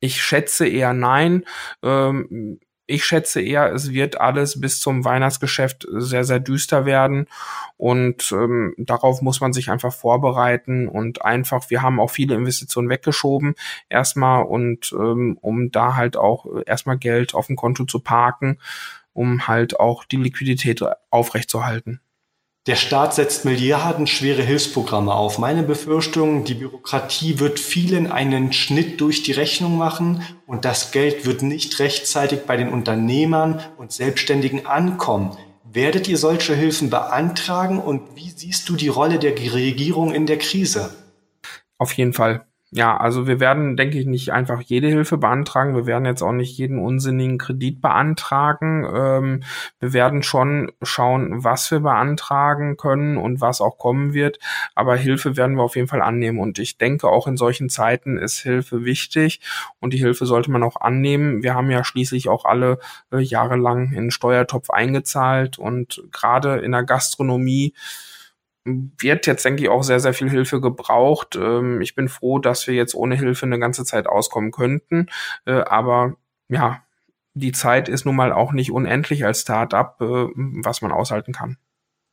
Ich 0.00 0.22
schätze 0.22 0.66
eher 0.66 0.92
nein. 0.94 1.44
Ähm, 1.82 2.60
ich 2.90 3.04
schätze 3.04 3.42
eher, 3.42 3.70
es 3.72 3.92
wird 3.92 4.18
alles 4.18 4.60
bis 4.60 4.80
zum 4.80 5.04
Weihnachtsgeschäft 5.04 5.86
sehr, 5.90 6.24
sehr 6.24 6.40
düster 6.40 6.86
werden. 6.86 7.26
Und 7.76 8.32
ähm, 8.32 8.74
darauf 8.78 9.20
muss 9.20 9.42
man 9.42 9.52
sich 9.52 9.70
einfach 9.70 9.92
vorbereiten 9.92 10.88
und 10.88 11.22
einfach, 11.22 11.68
wir 11.68 11.82
haben 11.82 12.00
auch 12.00 12.10
viele 12.10 12.34
Investitionen 12.34 12.88
weggeschoben 12.88 13.54
erstmal 13.90 14.42
und 14.44 14.90
ähm, 14.92 15.38
um 15.42 15.70
da 15.70 15.96
halt 15.96 16.16
auch 16.16 16.46
erstmal 16.64 16.96
Geld 16.96 17.34
auf 17.34 17.48
dem 17.48 17.56
Konto 17.56 17.84
zu 17.84 18.00
parken, 18.00 18.58
um 19.12 19.46
halt 19.46 19.78
auch 19.78 20.04
die 20.04 20.16
Liquidität 20.16 20.82
aufrechtzuerhalten. 21.10 22.00
Der 22.68 22.76
Staat 22.76 23.14
setzt 23.14 23.46
milliardenschwere 23.46 24.42
Hilfsprogramme 24.42 25.14
auf. 25.14 25.38
Meine 25.38 25.62
Befürchtung, 25.62 26.44
die 26.44 26.52
Bürokratie 26.52 27.40
wird 27.40 27.58
vielen 27.58 28.12
einen 28.12 28.52
Schnitt 28.52 29.00
durch 29.00 29.22
die 29.22 29.32
Rechnung 29.32 29.78
machen 29.78 30.22
und 30.46 30.66
das 30.66 30.92
Geld 30.92 31.24
wird 31.24 31.40
nicht 31.40 31.78
rechtzeitig 31.78 32.40
bei 32.46 32.58
den 32.58 32.68
Unternehmern 32.68 33.62
und 33.78 33.92
Selbstständigen 33.92 34.66
ankommen. 34.66 35.34
Werdet 35.64 36.08
ihr 36.08 36.18
solche 36.18 36.54
Hilfen 36.54 36.90
beantragen 36.90 37.78
und 37.78 38.02
wie 38.16 38.28
siehst 38.28 38.68
du 38.68 38.76
die 38.76 38.88
Rolle 38.88 39.18
der 39.18 39.32
Regierung 39.32 40.12
in 40.12 40.26
der 40.26 40.36
Krise? 40.36 40.90
Auf 41.78 41.94
jeden 41.94 42.12
Fall. 42.12 42.47
Ja, 42.70 42.98
also 42.98 43.26
wir 43.26 43.40
werden, 43.40 43.78
denke 43.78 43.98
ich, 43.98 44.04
nicht 44.04 44.30
einfach 44.30 44.60
jede 44.60 44.88
Hilfe 44.88 45.16
beantragen. 45.16 45.74
Wir 45.74 45.86
werden 45.86 46.04
jetzt 46.04 46.20
auch 46.20 46.32
nicht 46.32 46.58
jeden 46.58 46.78
unsinnigen 46.78 47.38
Kredit 47.38 47.80
beantragen. 47.80 48.86
Ähm, 48.94 49.42
wir 49.80 49.94
werden 49.94 50.22
schon 50.22 50.70
schauen, 50.82 51.42
was 51.42 51.70
wir 51.70 51.80
beantragen 51.80 52.76
können 52.76 53.16
und 53.16 53.40
was 53.40 53.62
auch 53.62 53.78
kommen 53.78 54.12
wird. 54.12 54.38
Aber 54.74 54.96
Hilfe 54.96 55.38
werden 55.38 55.56
wir 55.56 55.62
auf 55.62 55.76
jeden 55.76 55.88
Fall 55.88 56.02
annehmen. 56.02 56.38
Und 56.38 56.58
ich 56.58 56.76
denke, 56.76 57.08
auch 57.08 57.26
in 57.26 57.38
solchen 57.38 57.70
Zeiten 57.70 58.18
ist 58.18 58.40
Hilfe 58.40 58.84
wichtig 58.84 59.40
und 59.80 59.94
die 59.94 59.98
Hilfe 59.98 60.26
sollte 60.26 60.50
man 60.50 60.62
auch 60.62 60.76
annehmen. 60.76 61.42
Wir 61.42 61.54
haben 61.54 61.70
ja 61.70 61.84
schließlich 61.84 62.28
auch 62.28 62.44
alle 62.44 62.80
äh, 63.10 63.18
jahrelang 63.18 63.92
in 63.92 64.04
den 64.04 64.10
Steuertopf 64.10 64.68
eingezahlt 64.68 65.58
und 65.58 66.02
gerade 66.12 66.56
in 66.58 66.72
der 66.72 66.84
Gastronomie 66.84 67.72
wird 68.98 69.26
jetzt, 69.26 69.44
denke 69.44 69.62
ich, 69.62 69.68
auch 69.68 69.82
sehr, 69.82 70.00
sehr 70.00 70.14
viel 70.14 70.30
Hilfe 70.30 70.60
gebraucht. 70.60 71.36
Ähm, 71.36 71.80
ich 71.80 71.94
bin 71.94 72.08
froh, 72.08 72.38
dass 72.38 72.66
wir 72.66 72.74
jetzt 72.74 72.94
ohne 72.94 73.16
Hilfe 73.16 73.46
eine 73.46 73.58
ganze 73.58 73.84
Zeit 73.84 74.06
auskommen 74.06 74.50
könnten. 74.50 75.06
Äh, 75.46 75.62
aber 75.62 76.16
ja, 76.48 76.82
die 77.34 77.52
Zeit 77.52 77.88
ist 77.88 78.04
nun 78.04 78.16
mal 78.16 78.32
auch 78.32 78.52
nicht 78.52 78.72
unendlich 78.72 79.24
als 79.24 79.42
Start-up, 79.42 80.00
äh, 80.00 80.26
was 80.34 80.82
man 80.82 80.92
aushalten 80.92 81.32
kann. 81.32 81.56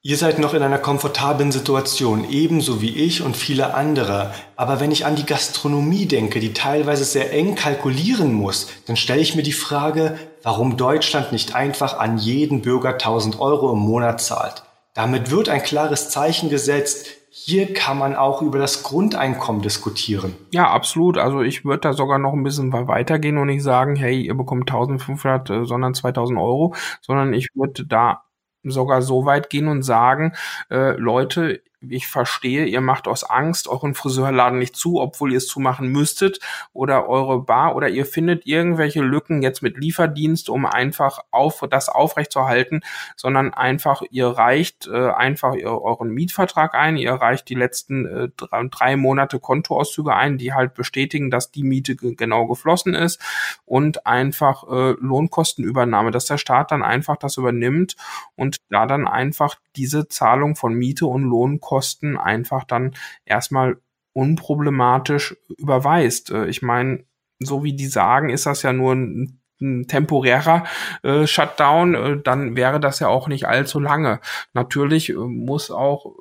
Ihr 0.08 0.18
seid 0.18 0.38
noch 0.38 0.54
in 0.54 0.62
einer 0.62 0.78
komfortablen 0.78 1.52
Situation, 1.52 2.30
ebenso 2.30 2.80
wie 2.80 2.96
ich 2.96 3.24
und 3.24 3.36
viele 3.36 3.74
andere. 3.74 4.32
Aber 4.56 4.80
wenn 4.80 4.92
ich 4.92 5.04
an 5.08 5.16
die 5.16 5.26
Gastronomie 5.26 6.06
denke, 6.06 6.40
die 6.40 6.54
teilweise 6.54 7.04
sehr 7.04 7.34
eng 7.34 7.56
kalkulieren 7.56 8.32
muss, 8.32 8.68
dann 8.86 8.98
stelle 8.98 9.22
ich 9.22 9.36
mir 9.36 9.42
die 9.42 9.52
Frage, 9.52 10.20
warum 10.44 10.78
Deutschland 10.78 11.32
nicht 11.32 11.56
einfach 11.56 11.98
an 11.98 12.20
jeden 12.20 12.62
Bürger 12.62 12.92
1000 12.92 13.40
Euro 13.40 13.74
im 13.74 13.80
Monat 13.80 14.22
zahlt. 14.22 14.65
Damit 14.96 15.30
wird 15.30 15.50
ein 15.50 15.62
klares 15.62 16.10
Zeichen 16.10 16.50
gesetzt. 16.50 17.10
Hier 17.30 17.74
kann 17.74 17.98
man 18.00 18.16
auch 18.16 18.42
über 18.42 18.58
das 18.58 18.82
Grundeinkommen 18.82 19.62
diskutieren. 19.62 20.36
Ja, 20.52 20.72
absolut. 20.72 21.18
Also 21.18 21.42
ich 21.42 21.66
würde 21.66 21.82
da 21.82 21.94
sogar 21.94 22.18
noch 22.18 22.32
ein 22.32 22.44
bisschen 22.44 22.72
weitergehen 22.72 23.38
und 23.38 23.48
nicht 23.48 23.62
sagen, 23.62 23.98
hey, 23.98 24.22
ihr 24.22 24.36
bekommt 24.36 24.72
1500, 24.72 25.50
äh, 25.50 25.66
sondern 25.66 25.94
2000 25.94 26.40
Euro, 26.40 26.74
sondern 27.02 27.34
ich 27.34 27.50
würde 27.54 27.86
da 27.86 28.24
sogar 28.64 29.02
so 29.02 29.26
weit 29.26 29.50
gehen 29.50 29.68
und 29.68 29.84
sagen, 29.84 30.34
äh, 30.72 30.94
Leute, 30.94 31.62
ich 31.90 32.08
verstehe, 32.08 32.66
ihr 32.66 32.82
macht 32.82 33.08
aus 33.08 33.24
Angst 33.24 33.68
euren 33.68 33.94
Friseurladen 33.94 34.60
nicht 34.60 34.76
zu, 34.76 35.00
obwohl 35.00 35.32
ihr 35.32 35.38
es 35.38 35.48
zumachen 35.48 35.88
müsstet 35.88 36.40
oder 36.74 37.08
eure 37.08 37.42
Bar 37.42 37.76
oder 37.76 37.90
ihr 37.90 38.06
findet 38.06 38.46
irgendwelche 38.46 39.02
Lücken 39.02 39.42
jetzt 39.42 39.62
mit 39.62 39.78
Lieferdienst, 39.78 40.50
um 40.50 40.66
einfach 40.66 41.20
auf 41.32 41.64
das 41.70 41.90
aufrechtzuerhalten, 41.90 42.82
sondern 43.16 43.54
einfach 43.54 44.02
ihr 44.10 44.28
reicht 44.28 44.88
äh, 44.88 45.10
einfach 45.10 45.56
ihr, 45.56 45.72
euren 45.72 46.10
Mietvertrag 46.10 46.76
ein, 46.76 46.98
ihr 46.98 47.14
reicht 47.14 47.50
die 47.50 47.56
letzten 47.56 48.06
äh, 48.06 48.30
drei, 48.36 48.68
drei 48.70 48.96
Monate 48.96 49.40
Kontoauszüge 49.40 50.14
ein, 50.14 50.38
die 50.38 50.54
halt 50.54 50.74
bestätigen, 50.74 51.32
dass 51.32 51.52
die 51.52 51.64
Miete 51.64 51.96
genau 51.96 52.48
geflossen 52.48 52.94
ist 52.94 53.22
und 53.66 54.06
einfach 54.06 54.64
äh, 54.64 54.96
Lohnkostenübernahme, 55.00 56.12
dass 56.12 56.26
der 56.26 56.38
Staat 56.38 56.72
dann 56.72 56.84
einfach 56.84 57.18
das 57.18 57.38
übernimmt 57.38 57.96
und 58.36 58.58
da 58.70 58.86
dann 58.86 59.08
einfach 59.08 59.56
diese 59.76 60.08
Zahlung 60.08 60.56
von 60.56 60.74
Miete 60.74 61.06
und 61.06 61.24
Lohnkosten 61.24 62.18
einfach 62.18 62.64
dann 62.64 62.96
erstmal 63.26 63.78
unproblematisch 64.14 65.36
überweist. 65.58 66.32
Äh, 66.32 66.48
ich 66.48 66.62
meine, 66.62 67.06
so 67.40 67.64
wie 67.64 67.74
die 67.74 67.88
sagen, 67.88 68.30
ist 68.30 68.46
das 68.46 68.62
ja 68.62 68.74
nur 68.74 68.94
ein, 68.94 69.42
ein 69.62 69.88
temporärer 69.88 70.66
äh, 71.04 71.28
Shutdown, 71.28 71.96
äh, 71.96 72.22
dann 72.22 72.56
wäre 72.56 72.80
das 72.80 73.00
ja 73.00 73.08
auch 73.08 73.28
nicht 73.28 73.48
allzu 73.48 73.80
lange. 73.80 74.20
Natürlich 74.54 75.10
äh, 75.10 75.16
muss 75.16 75.72
auch, 75.72 76.16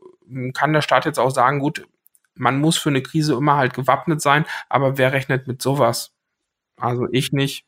kann 0.55 0.72
der 0.72 0.83
Staat 0.83 1.05
jetzt 1.05 1.18
auch 1.18 1.31
sagen, 1.31 1.61
gut, 1.61 1.87
man 2.35 2.61
muss 2.61 2.77
für 2.77 2.88
eine 2.88 3.03
Krise 3.03 3.35
immer 3.35 3.57
halt 3.57 3.74
gewappnet 3.74 4.20
sein, 4.20 4.44
aber 4.68 4.98
wer 4.98 5.12
rechnet 5.12 5.46
mit 5.46 5.62
sowas? 5.62 6.12
Also 6.77 7.07
ich 7.12 7.33
nicht. 7.33 7.64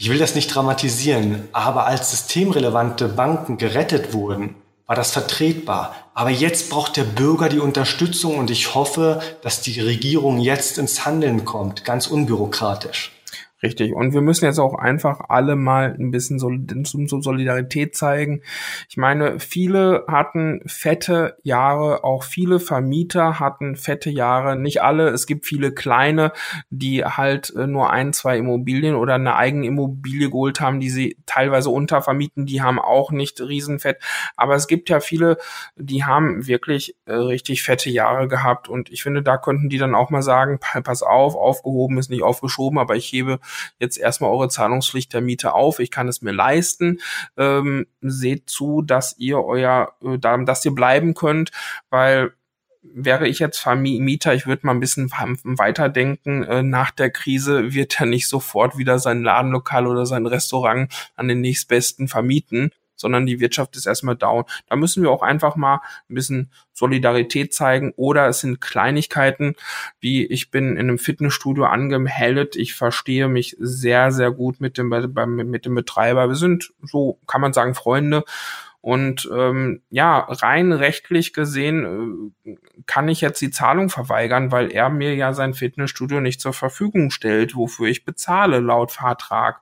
Ich 0.00 0.08
will 0.10 0.18
das 0.18 0.36
nicht 0.36 0.54
dramatisieren, 0.54 1.48
aber 1.50 1.86
als 1.86 2.12
systemrelevante 2.12 3.08
Banken 3.08 3.58
gerettet 3.58 4.12
wurden, 4.12 4.54
war 4.86 4.94
das 4.94 5.10
vertretbar. 5.10 5.92
Aber 6.14 6.30
jetzt 6.30 6.70
braucht 6.70 6.96
der 6.96 7.02
Bürger 7.02 7.48
die 7.48 7.58
Unterstützung 7.58 8.38
und 8.38 8.48
ich 8.48 8.76
hoffe, 8.76 9.20
dass 9.42 9.60
die 9.60 9.80
Regierung 9.80 10.38
jetzt 10.38 10.78
ins 10.78 11.04
Handeln 11.04 11.44
kommt, 11.44 11.84
ganz 11.84 12.06
unbürokratisch. 12.06 13.17
Richtig. 13.60 13.92
Und 13.92 14.14
wir 14.14 14.20
müssen 14.20 14.44
jetzt 14.44 14.60
auch 14.60 14.74
einfach 14.74 15.20
alle 15.28 15.56
mal 15.56 15.96
ein 15.98 16.12
bisschen 16.12 16.38
Solidarität 16.38 17.96
zeigen. 17.96 18.42
Ich 18.88 18.96
meine, 18.96 19.40
viele 19.40 20.04
hatten 20.06 20.60
fette 20.66 21.36
Jahre, 21.42 22.04
auch 22.04 22.22
viele 22.22 22.60
Vermieter 22.60 23.40
hatten 23.40 23.74
fette 23.74 24.10
Jahre. 24.10 24.56
Nicht 24.56 24.82
alle. 24.82 25.08
Es 25.08 25.26
gibt 25.26 25.44
viele 25.44 25.72
kleine, 25.72 26.32
die 26.70 27.04
halt 27.04 27.52
äh, 27.56 27.66
nur 27.66 27.90
ein, 27.90 28.12
zwei 28.12 28.38
Immobilien 28.38 28.94
oder 28.94 29.14
eine 29.14 29.34
eigene 29.34 29.66
Immobilie 29.66 30.30
geholt 30.30 30.60
haben, 30.60 30.78
die 30.78 30.90
sie 30.90 31.16
teilweise 31.26 31.70
untervermieten. 31.70 32.46
Die 32.46 32.62
haben 32.62 32.78
auch 32.78 33.10
nicht 33.10 33.40
riesenfett. 33.40 33.98
Aber 34.36 34.54
es 34.54 34.68
gibt 34.68 34.88
ja 34.88 35.00
viele, 35.00 35.36
die 35.74 36.04
haben 36.04 36.46
wirklich 36.46 36.94
äh, 37.06 37.14
richtig 37.14 37.64
fette 37.64 37.90
Jahre 37.90 38.28
gehabt. 38.28 38.68
Und 38.68 38.88
ich 38.92 39.02
finde, 39.02 39.22
da 39.24 39.36
könnten 39.36 39.68
die 39.68 39.78
dann 39.78 39.96
auch 39.96 40.10
mal 40.10 40.22
sagen, 40.22 40.60
pass 40.84 41.02
auf, 41.02 41.34
aufgehoben 41.34 41.98
ist 41.98 42.08
nicht 42.08 42.22
aufgeschoben, 42.22 42.78
aber 42.78 42.94
ich 42.94 43.06
hebe 43.12 43.40
jetzt 43.78 43.98
erstmal 43.98 44.30
eure 44.30 44.48
Zahlungspflicht 44.48 45.12
der 45.12 45.20
Miete 45.20 45.54
auf, 45.54 45.78
ich 45.78 45.90
kann 45.90 46.08
es 46.08 46.22
mir 46.22 46.32
leisten, 46.32 47.00
ähm, 47.36 47.86
seht 48.00 48.48
zu, 48.50 48.82
dass 48.82 49.16
ihr 49.18 49.42
euer, 49.42 49.92
äh, 50.02 50.18
dass 50.18 50.64
ihr 50.64 50.74
bleiben 50.74 51.14
könnt, 51.14 51.50
weil 51.90 52.32
wäre 52.82 53.28
ich 53.28 53.38
jetzt 53.38 53.58
Vermieter, 53.58 54.34
ich 54.34 54.46
würde 54.46 54.66
mal 54.66 54.72
ein 54.72 54.80
bisschen 54.80 55.10
weiterdenken, 55.10 56.44
äh, 56.44 56.62
nach 56.62 56.90
der 56.90 57.10
Krise 57.10 57.74
wird 57.74 58.00
er 58.00 58.06
nicht 58.06 58.28
sofort 58.28 58.78
wieder 58.78 58.98
sein 58.98 59.22
Ladenlokal 59.22 59.86
oder 59.86 60.06
sein 60.06 60.26
Restaurant 60.26 60.92
an 61.16 61.28
den 61.28 61.40
nächstbesten 61.40 62.08
vermieten, 62.08 62.70
sondern 62.98 63.24
die 63.24 63.40
Wirtschaft 63.40 63.76
ist 63.76 63.86
erstmal 63.86 64.16
down. 64.16 64.44
Da 64.68 64.76
müssen 64.76 65.02
wir 65.02 65.10
auch 65.10 65.22
einfach 65.22 65.56
mal 65.56 65.80
ein 66.10 66.14
bisschen 66.14 66.50
Solidarität 66.74 67.54
zeigen 67.54 67.92
oder 67.96 68.28
es 68.28 68.40
sind 68.40 68.60
Kleinigkeiten, 68.60 69.54
wie 70.00 70.26
ich 70.26 70.50
bin 70.50 70.72
in 70.72 70.80
einem 70.80 70.98
Fitnessstudio 70.98 71.64
angemeldet, 71.64 72.56
ich 72.56 72.74
verstehe 72.74 73.28
mich 73.28 73.56
sehr, 73.58 74.12
sehr 74.12 74.30
gut 74.30 74.60
mit 74.60 74.78
dem, 74.78 74.88
mit 75.50 75.64
dem 75.64 75.74
Betreiber. 75.74 76.28
Wir 76.28 76.36
sind, 76.36 76.72
so 76.82 77.18
kann 77.26 77.40
man 77.40 77.52
sagen, 77.52 77.74
Freunde. 77.74 78.24
Und 78.80 79.28
ähm, 79.34 79.82
ja, 79.90 80.18
rein 80.18 80.72
rechtlich 80.72 81.32
gesehen 81.32 82.32
äh, 82.44 82.56
kann 82.86 83.08
ich 83.08 83.20
jetzt 83.20 83.40
die 83.40 83.50
Zahlung 83.50 83.90
verweigern, 83.90 84.52
weil 84.52 84.70
er 84.70 84.88
mir 84.88 85.14
ja 85.14 85.32
sein 85.32 85.54
Fitnessstudio 85.54 86.20
nicht 86.20 86.40
zur 86.40 86.52
Verfügung 86.52 87.10
stellt, 87.10 87.56
wofür 87.56 87.88
ich 87.88 88.04
bezahle 88.04 88.60
laut 88.60 88.92
Vertrag. 88.92 89.60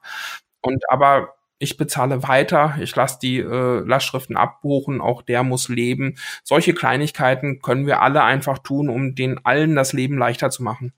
Und 0.60 0.84
aber 0.90 1.35
ich 1.58 1.76
bezahle 1.76 2.22
weiter, 2.22 2.76
ich 2.80 2.94
lasse 2.94 3.18
die 3.20 3.38
äh, 3.38 3.80
Lastschriften 3.80 4.36
abbuchen, 4.36 5.00
auch 5.00 5.22
der 5.22 5.42
muss 5.42 5.68
leben. 5.68 6.16
Solche 6.44 6.74
Kleinigkeiten 6.74 7.60
können 7.60 7.86
wir 7.86 8.02
alle 8.02 8.22
einfach 8.22 8.58
tun, 8.58 8.88
um 8.88 9.14
den 9.14 9.44
allen 9.44 9.74
das 9.74 9.92
Leben 9.92 10.18
leichter 10.18 10.50
zu 10.50 10.62
machen. 10.62 10.92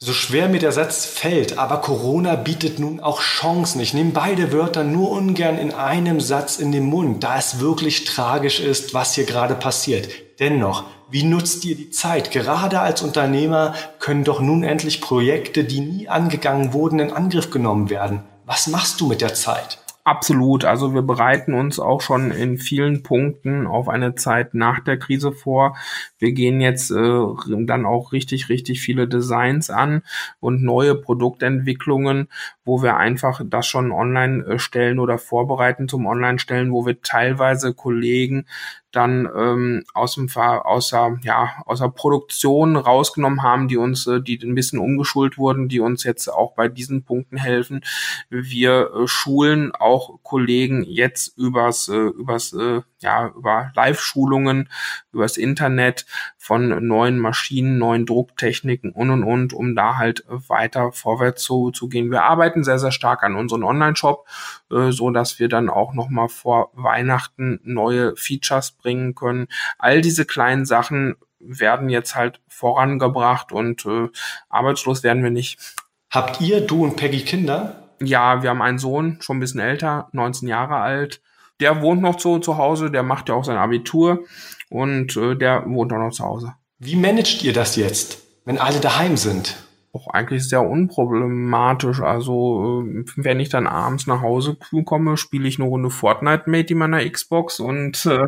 So 0.00 0.12
schwer 0.12 0.48
mir 0.48 0.60
der 0.60 0.70
Satz 0.70 1.06
fällt, 1.06 1.58
aber 1.58 1.78
Corona 1.78 2.36
bietet 2.36 2.78
nun 2.78 3.00
auch 3.00 3.20
Chancen. 3.20 3.80
Ich 3.80 3.94
nehme 3.94 4.12
beide 4.12 4.52
Wörter 4.52 4.84
nur 4.84 5.10
ungern 5.10 5.58
in 5.58 5.74
einem 5.74 6.20
Satz 6.20 6.58
in 6.60 6.70
den 6.70 6.84
Mund, 6.84 7.24
da 7.24 7.36
es 7.36 7.58
wirklich 7.58 8.04
tragisch 8.04 8.60
ist, 8.60 8.94
was 8.94 9.16
hier 9.16 9.24
gerade 9.24 9.56
passiert. 9.56 10.08
Dennoch, 10.38 10.84
wie 11.10 11.24
nutzt 11.24 11.64
ihr 11.64 11.74
die 11.74 11.90
Zeit? 11.90 12.30
Gerade 12.30 12.78
als 12.78 13.02
Unternehmer 13.02 13.74
können 13.98 14.22
doch 14.22 14.40
nun 14.40 14.62
endlich 14.62 15.00
Projekte, 15.00 15.64
die 15.64 15.80
nie 15.80 16.08
angegangen 16.08 16.72
wurden, 16.72 17.00
in 17.00 17.12
Angriff 17.12 17.50
genommen 17.50 17.90
werden. 17.90 18.22
Was 18.46 18.68
machst 18.68 19.00
du 19.00 19.08
mit 19.08 19.20
der 19.20 19.34
Zeit? 19.34 19.78
Absolut. 20.08 20.64
Also 20.64 20.94
wir 20.94 21.02
bereiten 21.02 21.52
uns 21.52 21.78
auch 21.78 22.00
schon 22.00 22.30
in 22.30 22.56
vielen 22.56 23.02
Punkten 23.02 23.66
auf 23.66 23.90
eine 23.90 24.14
Zeit 24.14 24.54
nach 24.54 24.80
der 24.80 24.98
Krise 24.98 25.32
vor. 25.32 25.76
Wir 26.18 26.32
gehen 26.32 26.62
jetzt 26.62 26.90
äh, 26.90 27.20
dann 27.66 27.84
auch 27.84 28.12
richtig, 28.12 28.48
richtig 28.48 28.80
viele 28.80 29.06
Designs 29.06 29.68
an 29.68 30.00
und 30.40 30.62
neue 30.62 30.94
Produktentwicklungen, 30.94 32.28
wo 32.64 32.82
wir 32.82 32.96
einfach 32.96 33.42
das 33.44 33.66
schon 33.66 33.92
online 33.92 34.46
äh, 34.46 34.58
stellen 34.58 34.98
oder 34.98 35.18
vorbereiten 35.18 35.88
zum 35.88 36.06
Online-Stellen, 36.06 36.72
wo 36.72 36.86
wir 36.86 37.02
teilweise 37.02 37.74
Kollegen 37.74 38.46
dann 38.92 39.28
ähm, 39.36 39.84
aus 39.92 40.14
dem 40.14 40.28
aus 40.36 40.90
der, 40.90 41.18
ja 41.22 41.52
aus 41.66 41.80
der 41.80 41.88
Produktion 41.88 42.76
rausgenommen 42.76 43.42
haben, 43.42 43.68
die 43.68 43.76
uns, 43.76 44.06
äh, 44.06 44.20
die 44.20 44.38
ein 44.42 44.54
bisschen 44.54 44.78
umgeschult 44.78 45.36
wurden, 45.36 45.68
die 45.68 45.80
uns 45.80 46.04
jetzt 46.04 46.28
auch 46.28 46.54
bei 46.54 46.68
diesen 46.68 47.04
Punkten 47.04 47.36
helfen. 47.36 47.82
Wir 48.30 48.90
äh, 48.94 49.06
schulen 49.06 49.72
auch 49.74 50.18
Kollegen 50.22 50.82
jetzt 50.84 51.36
übers 51.36 51.88
äh, 51.88 51.96
übers 51.96 52.52
äh, 52.52 52.80
ja, 53.00 53.28
über 53.28 53.70
Live-Schulungen, 53.74 54.68
übers 55.12 55.36
Internet 55.36 56.06
von 56.36 56.86
neuen 56.86 57.18
Maschinen, 57.18 57.78
neuen 57.78 58.06
Drucktechniken 58.06 58.90
und 58.92 59.10
und 59.10 59.24
und, 59.24 59.52
um 59.52 59.76
da 59.76 59.96
halt 59.96 60.24
weiter 60.28 60.92
vorwärts 60.92 61.42
zu, 61.42 61.70
zu 61.70 61.88
gehen. 61.88 62.10
Wir 62.10 62.24
arbeiten 62.24 62.64
sehr, 62.64 62.78
sehr 62.78 62.92
stark 62.92 63.22
an 63.22 63.36
unseren 63.36 63.62
Online-Shop, 63.62 64.26
äh, 64.70 64.90
so 64.90 65.10
dass 65.10 65.38
wir 65.38 65.48
dann 65.48 65.70
auch 65.70 65.94
nochmal 65.94 66.28
vor 66.28 66.70
Weihnachten 66.74 67.60
neue 67.62 68.16
Features 68.16 68.72
bringen 68.72 69.14
können. 69.14 69.48
All 69.78 70.00
diese 70.00 70.24
kleinen 70.24 70.64
Sachen 70.64 71.16
werden 71.40 71.88
jetzt 71.88 72.14
halt 72.14 72.40
vorangebracht 72.48 73.52
und 73.52 73.86
äh, 73.86 74.08
arbeitslos 74.48 75.02
werden 75.02 75.22
wir 75.22 75.30
nicht. 75.30 75.76
Habt 76.10 76.40
ihr, 76.40 76.66
du 76.66 76.84
und 76.84 76.96
Peggy 76.96 77.20
Kinder? 77.20 77.90
Ja, 78.00 78.42
wir 78.42 78.50
haben 78.50 78.62
einen 78.62 78.78
Sohn, 78.78 79.18
schon 79.20 79.36
ein 79.36 79.40
bisschen 79.40 79.60
älter, 79.60 80.08
19 80.12 80.48
Jahre 80.48 80.76
alt. 80.76 81.20
Der 81.60 81.82
wohnt 81.82 82.02
noch 82.02 82.16
zu, 82.16 82.38
zu 82.38 82.56
Hause, 82.56 82.90
der 82.90 83.02
macht 83.02 83.28
ja 83.28 83.34
auch 83.34 83.44
sein 83.44 83.56
Abitur 83.56 84.24
und 84.70 85.16
äh, 85.16 85.34
der 85.36 85.64
wohnt 85.66 85.92
auch 85.92 85.98
noch 85.98 86.12
zu 86.12 86.24
Hause. 86.24 86.54
Wie 86.78 86.96
managt 86.96 87.42
ihr 87.42 87.52
das 87.52 87.76
jetzt, 87.76 88.22
wenn 88.44 88.58
alle 88.58 88.80
daheim 88.80 89.16
sind? 89.16 89.56
auch 89.92 90.08
eigentlich 90.08 90.48
sehr 90.48 90.62
unproblematisch. 90.62 92.00
Also 92.00 92.84
äh, 92.84 93.04
wenn 93.16 93.40
ich 93.40 93.48
dann 93.48 93.66
abends 93.66 94.06
nach 94.06 94.20
Hause 94.20 94.56
komme, 94.84 95.16
spiele 95.16 95.48
ich 95.48 95.58
eine 95.58 95.68
Runde 95.68 95.90
Fortnite 95.90 96.44
Mate 96.46 96.72
in 96.72 96.78
meiner 96.78 97.08
Xbox 97.08 97.60
und 97.60 98.04
äh, 98.06 98.26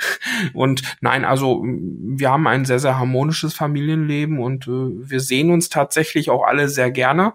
und 0.54 0.82
nein, 1.00 1.24
also 1.24 1.62
wir 1.64 2.30
haben 2.30 2.46
ein 2.46 2.64
sehr 2.64 2.78
sehr 2.78 2.98
harmonisches 2.98 3.54
Familienleben 3.54 4.38
und 4.38 4.66
äh, 4.66 5.10
wir 5.10 5.20
sehen 5.20 5.50
uns 5.50 5.68
tatsächlich 5.68 6.30
auch 6.30 6.44
alle 6.44 6.68
sehr 6.68 6.90
gerne. 6.90 7.34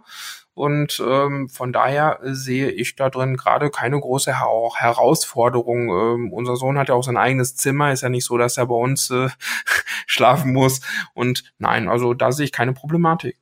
Und 0.56 1.04
ähm, 1.06 1.50
von 1.50 1.74
daher 1.74 2.20
sehe 2.24 2.72
ich 2.72 2.96
da 2.96 3.10
drin 3.10 3.36
gerade 3.36 3.70
keine 3.70 4.00
große 4.00 4.40
Her 4.40 4.70
Herausforderung. 4.74 5.90
Ähm, 5.90 6.34
unser 6.34 6.56
Sohn 6.56 6.78
hat 6.78 6.88
ja 6.88 6.96
auch 6.96 7.04
sein 7.04 7.18
eigenes 7.18 7.58
Zimmer, 7.58 7.92
ist 7.92 8.02
ja 8.02 8.10
nicht 8.10 8.26
so, 8.26 8.38
dass 8.38 8.58
er 8.58 8.66
bei 8.66 8.76
uns 8.76 9.10
äh, 9.10 9.28
schlafen 10.08 10.54
muss. 10.54 10.80
Und 11.14 11.44
nein, 11.60 11.90
also 11.90 12.14
da 12.14 12.32
sehe 12.32 12.46
ich 12.46 12.54
keine 12.54 12.72
Problematik. 12.72 13.38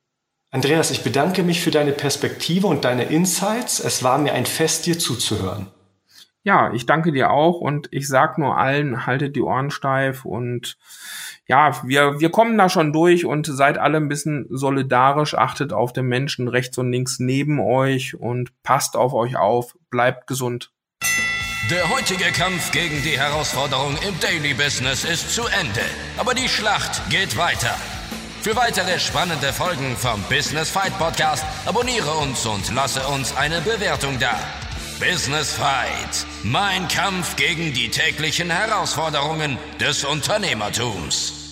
Andreas, 0.49 0.89
ich 0.89 1.03
bedanke 1.03 1.43
mich 1.43 1.61
für 1.61 1.71
deine 1.71 1.91
Perspektive 1.91 2.67
und 2.67 2.83
deine 2.83 3.03
Insights. 3.03 3.79
Es 3.79 4.03
war 4.03 4.17
mir 4.17 4.33
ein 4.33 4.47
Fest, 4.47 4.87
dir 4.87 4.97
zuzuhören. 4.97 5.67
Ja, 6.45 6.73
ich 6.73 6.85
danke 6.85 7.13
dir 7.13 7.31
auch 7.31 7.61
und 7.61 7.87
ich 7.91 8.07
sag 8.07 8.37
nur 8.37 8.57
allen, 8.57 9.05
haltet 9.05 9.35
die 9.35 9.41
Ohren 9.41 9.71
steif 9.71 10.25
und 10.25 10.77
ja, 11.47 11.81
wir, 11.83 12.19
wir 12.19 12.31
kommen 12.31 12.57
da 12.57 12.67
schon 12.67 12.91
durch 12.91 13.25
und 13.25 13.45
seid 13.47 13.77
alle 13.77 13.97
ein 13.97 14.09
bisschen 14.09 14.47
solidarisch, 14.49 15.35
achtet 15.35 15.71
auf 15.71 15.93
den 15.93 16.05
Menschen 16.05 16.49
rechts 16.49 16.77
und 16.77 16.91
links 16.91 17.19
neben 17.19 17.61
euch 17.61 18.15
und 18.15 18.51
passt 18.61 18.97
auf 18.97 19.13
euch 19.13 19.37
auf, 19.37 19.75
bleibt 19.89 20.27
gesund. 20.27 20.71
Der 21.71 21.89
heutige 21.89 22.25
Kampf 22.33 22.71
gegen 22.71 23.01
die 23.03 23.17
Herausforderung 23.17 23.95
im 24.05 24.19
Daily 24.19 24.53
Business 24.53 25.05
ist 25.05 25.33
zu 25.33 25.43
Ende, 25.43 25.81
aber 26.17 26.33
die 26.33 26.49
Schlacht 26.49 27.09
geht 27.09 27.37
weiter. 27.37 27.73
Für 28.41 28.57
weitere 28.57 28.99
spannende 28.99 29.53
Folgen 29.53 29.95
vom 29.95 30.21
Business 30.23 30.69
Fight 30.69 30.97
Podcast 30.99 31.45
abonniere 31.65 32.11
uns 32.21 32.45
und 32.45 32.73
lasse 32.75 33.07
uns 33.07 33.33
eine 33.37 33.61
Bewertung 33.61 34.19
da. 34.19 34.37
Business 35.11 35.53
Fight, 35.53 36.25
mein 36.43 36.87
Kampf 36.87 37.35
gegen 37.35 37.73
die 37.73 37.89
täglichen 37.89 38.49
Herausforderungen 38.49 39.57
des 39.77 40.05
Unternehmertums. 40.05 41.42